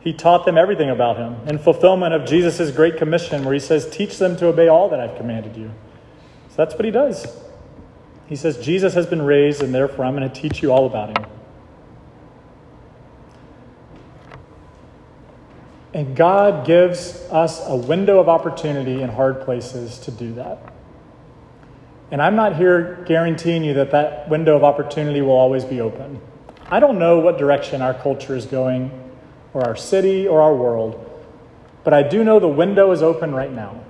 He 0.00 0.14
taught 0.14 0.46
them 0.46 0.56
everything 0.56 0.88
about 0.88 1.18
him 1.18 1.36
in 1.46 1.58
fulfillment 1.58 2.14
of 2.14 2.24
Jesus' 2.24 2.70
great 2.70 2.96
commission, 2.96 3.44
where 3.44 3.52
he 3.52 3.60
says, 3.60 3.86
Teach 3.90 4.16
them 4.16 4.34
to 4.38 4.46
obey 4.46 4.66
all 4.66 4.88
that 4.88 4.98
I've 4.98 5.14
commanded 5.18 5.58
you. 5.58 5.72
So 6.48 6.56
that's 6.56 6.72
what 6.74 6.86
he 6.86 6.90
does. 6.90 7.26
He 8.26 8.34
says, 8.34 8.56
Jesus 8.56 8.94
has 8.94 9.06
been 9.06 9.20
raised, 9.20 9.62
and 9.62 9.74
therefore 9.74 10.06
I'm 10.06 10.16
going 10.16 10.30
to 10.30 10.40
teach 10.40 10.62
you 10.62 10.72
all 10.72 10.86
about 10.86 11.18
him. 11.18 11.26
And 15.92 16.16
God 16.16 16.66
gives 16.66 17.16
us 17.30 17.60
a 17.66 17.76
window 17.76 18.20
of 18.20 18.30
opportunity 18.30 19.02
in 19.02 19.10
hard 19.10 19.42
places 19.42 19.98
to 19.98 20.10
do 20.10 20.32
that. 20.36 20.73
And 22.14 22.22
I'm 22.22 22.36
not 22.36 22.54
here 22.54 23.02
guaranteeing 23.06 23.64
you 23.64 23.74
that 23.74 23.90
that 23.90 24.28
window 24.28 24.54
of 24.54 24.62
opportunity 24.62 25.20
will 25.20 25.32
always 25.32 25.64
be 25.64 25.80
open. 25.80 26.20
I 26.70 26.78
don't 26.78 27.00
know 27.00 27.18
what 27.18 27.38
direction 27.38 27.82
our 27.82 27.92
culture 27.92 28.36
is 28.36 28.46
going 28.46 28.92
or 29.52 29.66
our 29.66 29.74
city 29.74 30.28
or 30.28 30.40
our 30.40 30.54
world. 30.54 31.10
But 31.82 31.92
I 31.92 32.04
do 32.04 32.22
know 32.22 32.38
the 32.38 32.46
window 32.46 32.92
is 32.92 33.02
open 33.02 33.34
right 33.34 33.50
now. 33.50 33.80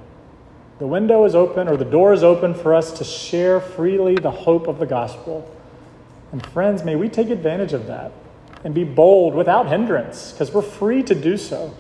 The 0.79 0.87
window 0.87 1.27
is 1.27 1.35
open, 1.35 1.69
or 1.69 1.77
the 1.77 1.85
door 1.85 2.15
is 2.15 2.25
open 2.25 2.55
for 2.55 2.75
us 2.75 2.93
to 2.93 3.05
share 3.05 3.61
freely 3.61 4.15
the 4.15 4.31
hope 4.31 4.69
of 4.69 4.79
the 4.79 4.87
gospel. 4.87 5.55
And 6.33 6.47
friends, 6.47 6.83
may 6.83 6.97
we 6.97 7.11
take 7.11 7.29
advantage 7.29 7.75
of 7.75 7.87
that 7.89 8.11
and 8.65 8.73
be 8.73 8.85
bold 8.85 9.35
without 9.35 9.67
hindrance, 9.69 10.33
because 10.33 10.51
we're 10.51 10.63
free 10.63 11.03
to 11.03 11.15
do 11.15 11.37
so. 11.37 11.75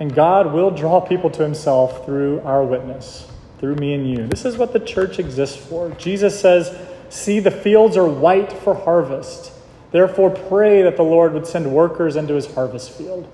And 0.00 0.14
God 0.14 0.54
will 0.54 0.70
draw 0.70 0.98
people 1.02 1.28
to 1.28 1.42
himself 1.42 2.06
through 2.06 2.40
our 2.40 2.64
witness, 2.64 3.30
through 3.62 3.76
me 3.76 3.94
and 3.94 4.10
you. 4.10 4.26
This 4.26 4.44
is 4.44 4.56
what 4.56 4.72
the 4.72 4.80
church 4.80 5.20
exists 5.20 5.56
for. 5.56 5.90
Jesus 5.90 6.38
says, 6.38 6.76
See, 7.08 7.38
the 7.38 7.52
fields 7.52 7.96
are 7.96 8.08
white 8.08 8.52
for 8.52 8.74
harvest. 8.74 9.52
Therefore, 9.92 10.30
pray 10.30 10.82
that 10.82 10.96
the 10.96 11.04
Lord 11.04 11.32
would 11.32 11.46
send 11.46 11.72
workers 11.72 12.16
into 12.16 12.34
his 12.34 12.52
harvest 12.54 12.90
field. 12.90 13.32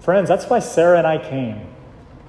Friends, 0.00 0.28
that's 0.28 0.44
why 0.50 0.58
Sarah 0.58 0.98
and 0.98 1.06
I 1.06 1.16
came 1.16 1.68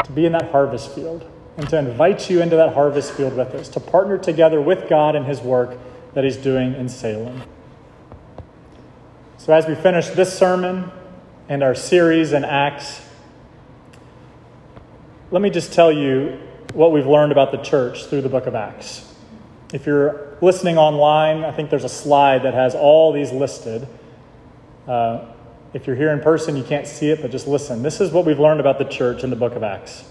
to 0.06 0.12
be 0.13 0.26
in 0.26 0.32
that 0.32 0.52
harvest 0.52 0.95
field 0.95 1.30
and 1.58 1.67
to 1.67 1.78
invite 1.78 2.30
you 2.30 2.41
into 2.41 2.56
that 2.56 2.73
harvest 2.73 3.12
field 3.12 3.36
with 3.36 3.54
us, 3.56 3.67
to 3.69 3.82
partner 3.82 4.17
together 4.17 4.62
with 4.62 4.88
God 4.88 5.17
in 5.17 5.26
his 5.26 5.41
work 5.41 5.78
that 6.13 6.23
he's 6.23 6.38
doing 6.38 6.76
in 6.76 6.88
Salem. 6.88 7.41
So, 9.38 9.52
as 9.52 9.67
we 9.67 9.76
finish 9.76 10.08
this 10.12 10.38
sermon 10.38 10.93
and 11.49 11.62
our 11.62 11.76
series 11.76 12.32
in 12.32 12.45
Acts, 12.45 13.02
let 15.30 15.41
me 15.41 15.49
just 15.49 15.73
tell 15.73 15.91
you 15.91 16.39
what 16.74 16.92
we've 16.92 17.08
learned 17.08 17.32
about 17.32 17.52
the 17.52 17.58
church 17.60 18.06
through 18.06 18.22
the 18.22 18.30
book 18.30 18.48
of 18.48 18.56
Acts. 18.56 19.14
If 19.74 19.86
you're 19.86 20.38
listening 20.42 20.78
online, 20.78 21.44
I 21.44 21.52
think 21.52 21.70
there's 21.70 21.84
a 21.84 21.90
slide 21.90 22.44
that 22.44 22.54
has 22.54 22.76
all 22.76 23.12
these 23.14 23.32
listed. 23.32 23.88
Uh, 24.88 25.26
if 25.74 25.88
you're 25.88 25.96
here 25.96 26.12
in 26.12 26.20
person, 26.20 26.56
you 26.56 26.64
can't 26.64 26.86
see 26.88 27.10
it, 27.10 27.22
but 27.22 27.32
just 27.32 27.48
listen. 27.48 27.82
This 27.82 28.02
is 28.02 28.12
what 28.12 28.26
we've 28.26 28.40
learned 28.40 28.60
about 28.60 28.78
the 28.78 28.86
church 28.86 29.24
in 29.24 29.30
the 29.30 29.36
book 29.36 29.56
of 29.56 29.64
Acts. 29.64 30.04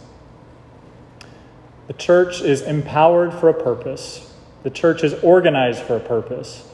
The 1.87 1.93
church 1.93 2.41
is 2.41 2.63
empowered 2.63 3.33
for 3.35 3.49
a 3.49 3.55
purpose. 3.55 4.33
The 4.63 4.71
church 4.71 5.05
is 5.05 5.15
organized 5.23 5.83
for 5.83 5.97
a 5.97 6.01
purpose. 6.01 6.69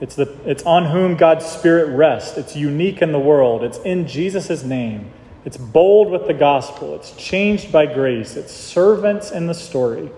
It's, 0.00 0.14
the, 0.14 0.36
it's 0.44 0.62
on 0.64 0.86
whom 0.86 1.16
God's 1.16 1.46
Spirit 1.46 1.96
rests. 1.96 2.36
It's 2.36 2.54
unique 2.54 3.02
in 3.02 3.12
the 3.12 3.18
world. 3.18 3.62
It's 3.62 3.78
in 3.78 4.06
Jesus' 4.06 4.62
name. 4.62 5.10
It's 5.46 5.56
bold 5.56 6.10
with 6.10 6.26
the 6.26 6.34
gospel. 6.34 6.94
It's 6.96 7.12
changed 7.12 7.72
by 7.72 7.86
grace. 7.86 8.36
It's 8.36 8.52
servants 8.52 9.30
in 9.30 9.46
the 9.46 9.54
story 9.54 10.10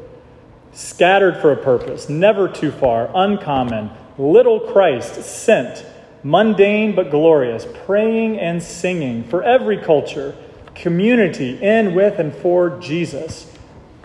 scattered 0.73 1.37
for 1.39 1.51
a 1.51 1.57
purpose, 1.57 2.09
never 2.09 2.49
too 2.49 2.71
far, 2.71 3.11
uncommon, 3.13 3.91
little 4.17 4.61
Christ, 4.61 5.23
sent, 5.25 5.85
mundane 6.23 6.95
but 6.95 7.11
glorious, 7.11 7.67
praying 7.85 8.39
and 8.39 8.63
singing 8.63 9.25
for 9.25 9.43
every 9.43 9.79
culture, 9.79 10.37
community 10.77 11.61
in, 11.61 11.95
with, 11.95 12.21
and 12.21 12.33
for 12.33 12.79
Jesus, 12.79 13.53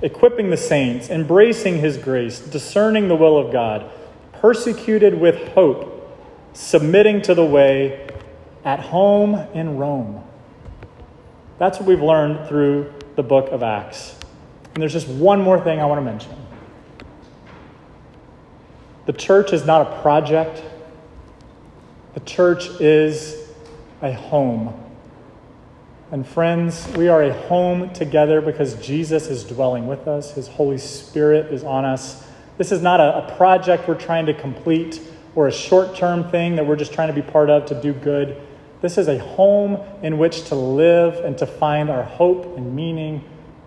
equipping 0.02 0.50
the 0.50 0.58
saints, 0.58 1.10
embracing 1.10 1.78
his 1.78 1.98
grace, 1.98 2.40
discerning 2.40 3.08
the 3.08 3.16
will 3.16 3.38
of 3.38 3.52
God, 3.52 3.90
persecuted 4.34 5.20
with 5.20 5.50
hope, 5.50 6.18
submitting 6.54 7.22
to 7.22 7.36
the 7.36 7.46
way, 7.46 8.10
at 8.66 8.80
home 8.80 9.36
in 9.54 9.78
Rome. 9.78 10.24
That's 11.60 11.80
what 11.80 11.88
we've 11.88 12.02
learned 12.02 12.48
through 12.48 12.92
the 13.16 13.24
book 13.24 13.50
of 13.52 13.64
Acts. 13.64 14.16
And 14.74 14.82
there's 14.82 14.94
just 14.94 15.08
one 15.08 15.42
more 15.42 15.60
thing 15.64 15.80
I 15.80 15.86
want 15.86 16.00
to 16.00 16.06
mention. 16.06 16.36
The 19.06 19.14
church 19.14 19.54
is 19.54 19.66
not 19.66 19.82
a 19.82 20.02
project, 20.02 20.64
the 22.14 22.22
church 22.22 22.68
is 22.80 23.50
a 24.02 24.14
home. 24.14 24.80
And 26.12 26.28
friends, 26.28 26.88
we 26.96 27.08
are 27.08 27.24
a 27.24 27.34
home 27.34 27.92
together 27.94 28.40
because 28.40 28.76
Jesus 28.76 29.28
is 29.28 29.44
dwelling 29.44 29.88
with 29.88 30.08
us, 30.08 30.34
His 30.34 30.48
Holy 30.48 30.78
Spirit 30.78 31.52
is 31.52 31.64
on 31.64 31.86
us. 31.86 32.28
This 32.58 32.72
is 32.72 32.82
not 32.82 33.00
a, 33.00 33.26
a 33.26 33.36
project 33.36 33.88
we're 33.88 33.96
trying 33.96 34.28
to 34.28 34.34
complete 34.34 35.02
or 35.36 35.48
a 35.48 35.52
short 35.52 35.96
term 35.96 36.30
thing 36.30 36.56
that 36.56 36.66
we're 36.66 36.76
just 36.76 36.94
trying 36.94 37.08
to 37.08 37.14
be 37.14 37.24
part 37.24 37.50
of 37.50 37.66
to 37.66 37.82
do 37.82 37.94
good. 37.94 38.40
This 38.84 38.98
is 38.98 39.08
a 39.08 39.18
home 39.18 39.80
in 40.02 40.18
which 40.18 40.50
to 40.50 40.56
live 40.56 41.24
and 41.24 41.38
to 41.38 41.46
find 41.46 41.90
our 41.90 42.04
hope 42.04 42.58
and 42.58 42.76
meaning 42.76 43.24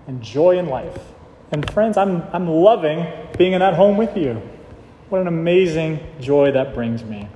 and 0.06 0.20
joy 0.20 0.58
in 0.58 0.66
life. 0.66 0.98
And 1.50 1.68
friends, 1.72 1.96
I'm, 1.96 2.22
I'm 2.34 2.46
loving 2.46 3.06
being 3.38 3.54
in 3.54 3.60
that 3.60 3.72
home 3.72 3.96
with 3.96 4.14
you. 4.14 4.42
What 5.08 5.22
an 5.22 5.26
amazing 5.26 6.00
joy 6.20 6.52
that 6.52 6.74
brings 6.74 7.02
me. 7.02 7.30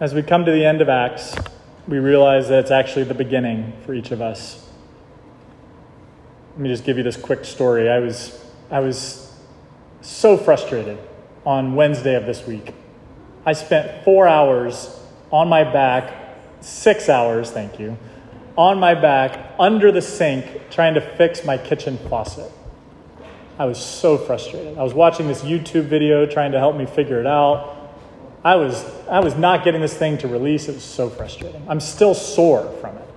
As 0.00 0.14
we 0.14 0.22
come 0.22 0.46
to 0.46 0.50
the 0.50 0.64
end 0.64 0.80
of 0.80 0.88
Acts, 0.88 1.36
we 1.86 1.98
realize 1.98 2.48
that 2.48 2.60
it's 2.60 2.70
actually 2.70 3.04
the 3.04 3.12
beginning 3.12 3.74
for 3.84 3.92
each 3.92 4.12
of 4.12 4.22
us. 4.22 4.66
Let 6.52 6.60
me 6.60 6.70
just 6.70 6.84
give 6.84 6.96
you 6.96 7.02
this 7.02 7.18
quick 7.18 7.44
story. 7.44 7.90
I 7.90 7.98
was, 7.98 8.42
I 8.70 8.80
was 8.80 9.30
so 10.00 10.38
frustrated 10.38 10.98
on 11.44 11.74
Wednesday 11.74 12.14
of 12.14 12.24
this 12.24 12.46
week. 12.46 12.72
I 13.46 13.52
spent 13.52 14.04
four 14.04 14.26
hours 14.26 14.98
on 15.30 15.48
my 15.48 15.64
back, 15.64 16.36
six 16.60 17.08
hours, 17.08 17.50
thank 17.50 17.78
you, 17.78 17.98
on 18.56 18.78
my 18.78 18.94
back 18.94 19.54
under 19.58 19.92
the 19.92 20.00
sink 20.00 20.70
trying 20.70 20.94
to 20.94 21.00
fix 21.00 21.44
my 21.44 21.58
kitchen 21.58 21.98
faucet. 22.08 22.50
I 23.58 23.66
was 23.66 23.78
so 23.78 24.16
frustrated. 24.18 24.78
I 24.78 24.82
was 24.82 24.94
watching 24.94 25.28
this 25.28 25.42
YouTube 25.42 25.84
video 25.84 26.26
trying 26.26 26.52
to 26.52 26.58
help 26.58 26.76
me 26.76 26.86
figure 26.86 27.20
it 27.20 27.26
out. 27.26 27.92
I 28.42 28.56
was, 28.56 28.84
I 29.08 29.20
was 29.20 29.36
not 29.36 29.64
getting 29.64 29.80
this 29.80 29.94
thing 29.94 30.18
to 30.18 30.28
release. 30.28 30.68
It 30.68 30.74
was 30.74 30.84
so 30.84 31.08
frustrating. 31.08 31.64
I'm 31.68 31.80
still 31.80 32.14
sore 32.14 32.70
from 32.80 32.96
it. 32.96 33.08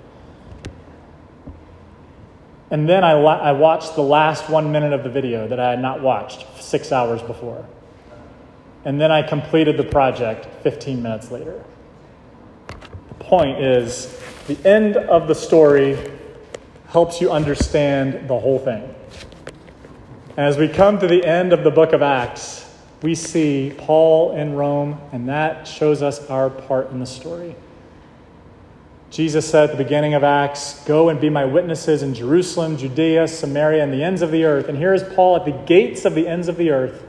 And 2.70 2.88
then 2.88 3.04
I, 3.04 3.12
I 3.12 3.52
watched 3.54 3.96
the 3.96 4.04
last 4.04 4.50
one 4.50 4.72
minute 4.72 4.94
of 4.94 5.04
the 5.04 5.10
video 5.10 5.48
that 5.48 5.60
I 5.60 5.72
had 5.72 5.82
not 5.82 6.02
watched 6.02 6.46
six 6.62 6.92
hours 6.92 7.22
before. 7.22 7.66
And 8.86 9.00
then 9.00 9.12
I 9.12 9.22
completed 9.22 9.78
the 9.78 9.84
project 9.84 10.48
15 10.64 11.02
minutes 11.02 11.32
later. 11.32 11.64
The 12.68 13.24
point 13.24 13.60
is, 13.62 14.18
the 14.48 14.58
end 14.66 14.96
of 14.96 15.28
the 15.28 15.36
story 15.36 15.98
helps 16.88 17.20
you 17.20 17.32
understand 17.32 18.30
the 18.30 18.40
whole 18.40 18.60
thing. 18.60 18.94
As 20.38 20.58
we 20.58 20.68
come 20.68 21.00
to 21.00 21.08
the 21.08 21.26
end 21.26 21.52
of 21.52 21.64
the 21.64 21.72
book 21.72 21.94
of 21.94 22.02
Acts, 22.02 22.64
we 23.02 23.16
see 23.16 23.74
Paul 23.78 24.34
in 24.36 24.54
Rome, 24.54 25.00
and 25.12 25.28
that 25.30 25.68
shows 25.68 26.02
us 26.02 26.30
our 26.30 26.50
part 26.50 26.92
in 26.92 27.00
the 27.00 27.06
story. 27.06 27.56
Jesus 29.10 29.50
said 29.50 29.70
at 29.70 29.78
the 29.78 29.84
beginning 29.84 30.14
of 30.14 30.24
Acts, 30.24 30.84
Go 30.86 31.10
and 31.10 31.20
be 31.20 31.30
my 31.30 31.46
witnesses 31.46 32.04
in 32.04 32.14
Jerusalem, 32.14 32.78
Judea, 32.78 33.28
Samaria, 33.28 33.84
and 33.84 33.94
the 33.94 34.04
ends 34.04 34.22
of 34.22 34.32
the 34.32 34.44
earth. 34.46 34.68
And 34.68 34.78
here 34.78 34.94
is 34.94 35.04
Paul 35.16 35.38
at 35.38 35.46
the 35.46 35.52
gates 35.66 36.06
of 36.06 36.14
the 36.14 36.28
ends 36.28 36.48
of 36.48 36.58
the 36.58 36.72
earth. 36.72 37.06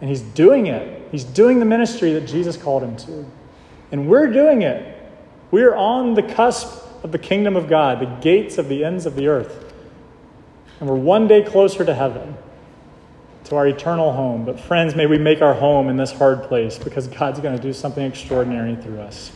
And 0.00 0.10
he's 0.10 0.20
doing 0.20 0.66
it. 0.66 1.08
He's 1.10 1.24
doing 1.24 1.58
the 1.58 1.64
ministry 1.64 2.12
that 2.12 2.26
Jesus 2.26 2.56
called 2.56 2.82
him 2.82 2.96
to. 2.96 3.26
And 3.92 4.08
we're 4.08 4.26
doing 4.26 4.62
it. 4.62 4.92
We're 5.50 5.74
on 5.74 6.14
the 6.14 6.22
cusp 6.22 6.84
of 7.04 7.12
the 7.12 7.18
kingdom 7.18 7.56
of 7.56 7.68
God, 7.68 8.00
the 8.00 8.20
gates 8.20 8.58
of 8.58 8.68
the 8.68 8.84
ends 8.84 9.06
of 9.06 9.16
the 9.16 9.28
earth. 9.28 9.72
And 10.80 10.88
we're 10.88 10.96
one 10.96 11.28
day 11.28 11.42
closer 11.42 11.84
to 11.84 11.94
heaven, 11.94 12.36
to 13.44 13.56
our 13.56 13.66
eternal 13.66 14.12
home. 14.12 14.44
But, 14.44 14.60
friends, 14.60 14.94
may 14.94 15.06
we 15.06 15.18
make 15.18 15.40
our 15.40 15.54
home 15.54 15.88
in 15.88 15.96
this 15.96 16.12
hard 16.12 16.42
place 16.42 16.78
because 16.78 17.06
God's 17.06 17.40
going 17.40 17.56
to 17.56 17.62
do 17.62 17.72
something 17.72 18.04
extraordinary 18.04 18.76
through 18.76 19.00
us. 19.00 19.32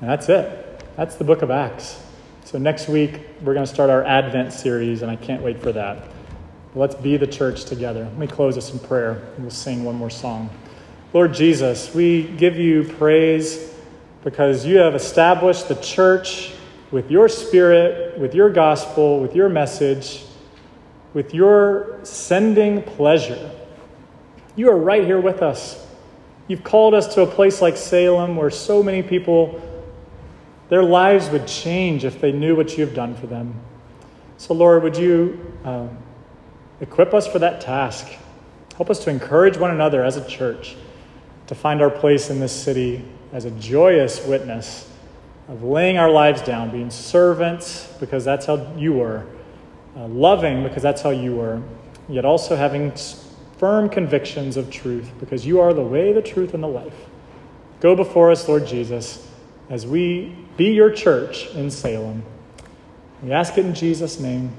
And 0.00 0.10
that's 0.10 0.28
it. 0.28 0.84
That's 0.96 1.16
the 1.16 1.24
book 1.24 1.42
of 1.42 1.50
Acts. 1.50 2.00
So 2.44 2.58
next 2.58 2.88
week, 2.88 3.20
we're 3.40 3.54
going 3.54 3.66
to 3.66 3.72
start 3.72 3.88
our 3.88 4.04
Advent 4.04 4.52
series, 4.52 5.02
and 5.02 5.10
I 5.10 5.16
can't 5.16 5.42
wait 5.42 5.62
for 5.62 5.72
that. 5.72 6.04
Let's 6.74 6.94
be 6.94 7.18
the 7.18 7.26
church 7.26 7.64
together. 7.66 8.04
Let 8.04 8.18
me 8.18 8.26
close 8.26 8.54
this 8.54 8.72
in 8.72 8.78
prayer, 8.78 9.22
and 9.36 9.44
we'll 9.44 9.50
sing 9.50 9.84
one 9.84 9.94
more 9.94 10.08
song. 10.08 10.48
Lord 11.12 11.34
Jesus, 11.34 11.94
we 11.94 12.22
give 12.22 12.56
you 12.56 12.84
praise 12.84 13.74
because 14.24 14.64
you 14.64 14.78
have 14.78 14.94
established 14.94 15.68
the 15.68 15.74
church 15.74 16.54
with 16.90 17.10
your 17.10 17.28
spirit, 17.28 18.18
with 18.18 18.34
your 18.34 18.48
gospel, 18.48 19.20
with 19.20 19.36
your 19.36 19.50
message, 19.50 20.24
with 21.12 21.34
your 21.34 21.98
sending 22.04 22.82
pleasure. 22.82 23.50
You 24.56 24.70
are 24.70 24.78
right 24.78 25.04
here 25.04 25.20
with 25.20 25.42
us. 25.42 25.86
You've 26.48 26.64
called 26.64 26.94
us 26.94 27.14
to 27.14 27.22
a 27.22 27.26
place 27.26 27.60
like 27.60 27.76
Salem 27.76 28.36
where 28.36 28.50
so 28.50 28.82
many 28.82 29.02
people 29.02 29.60
their 30.70 30.82
lives 30.82 31.28
would 31.28 31.46
change 31.46 32.06
if 32.06 32.18
they 32.18 32.32
knew 32.32 32.56
what 32.56 32.78
you 32.78 32.86
have 32.86 32.94
done 32.94 33.14
for 33.14 33.26
them. 33.26 33.60
So, 34.38 34.54
Lord, 34.54 34.82
would 34.82 34.96
you 34.96 35.54
um, 35.64 35.98
equip 36.82 37.14
us 37.14 37.26
for 37.26 37.38
that 37.38 37.62
task? 37.62 38.06
Help 38.76 38.90
us 38.90 39.02
to 39.04 39.10
encourage 39.10 39.56
one 39.56 39.70
another 39.70 40.04
as 40.04 40.16
a 40.18 40.28
church 40.28 40.76
to 41.46 41.54
find 41.54 41.80
our 41.80 41.90
place 41.90 42.28
in 42.28 42.40
this 42.40 42.52
city 42.52 43.04
as 43.32 43.44
a 43.44 43.50
joyous 43.52 44.24
witness 44.26 44.90
of 45.48 45.62
laying 45.62 45.98
our 45.98 46.10
lives 46.10 46.42
down, 46.42 46.70
being 46.70 46.90
servants 46.90 47.92
because 48.00 48.24
that's 48.24 48.46
how 48.46 48.74
you 48.76 48.92
were, 48.94 49.26
uh, 49.96 50.06
loving 50.08 50.62
because 50.62 50.82
that's 50.82 51.02
how 51.02 51.10
you 51.10 51.36
were, 51.36 51.62
yet 52.08 52.24
also 52.24 52.56
having 52.56 52.92
firm 53.58 53.88
convictions 53.88 54.56
of 54.56 54.70
truth 54.70 55.10
because 55.20 55.46
you 55.46 55.60
are 55.60 55.72
the 55.72 55.82
way, 55.82 56.12
the 56.12 56.22
truth, 56.22 56.54
and 56.54 56.62
the 56.62 56.68
life. 56.68 57.06
Go 57.80 57.96
before 57.96 58.30
us, 58.30 58.48
Lord 58.48 58.66
Jesus, 58.66 59.28
as 59.68 59.86
we 59.86 60.36
be 60.56 60.72
your 60.72 60.90
church 60.90 61.48
in 61.54 61.70
Salem. 61.70 62.22
We 63.22 63.32
ask 63.32 63.56
it 63.58 63.66
in 63.66 63.74
Jesus' 63.74 64.18
name. 64.18 64.52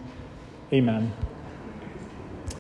Amen. 0.72 1.12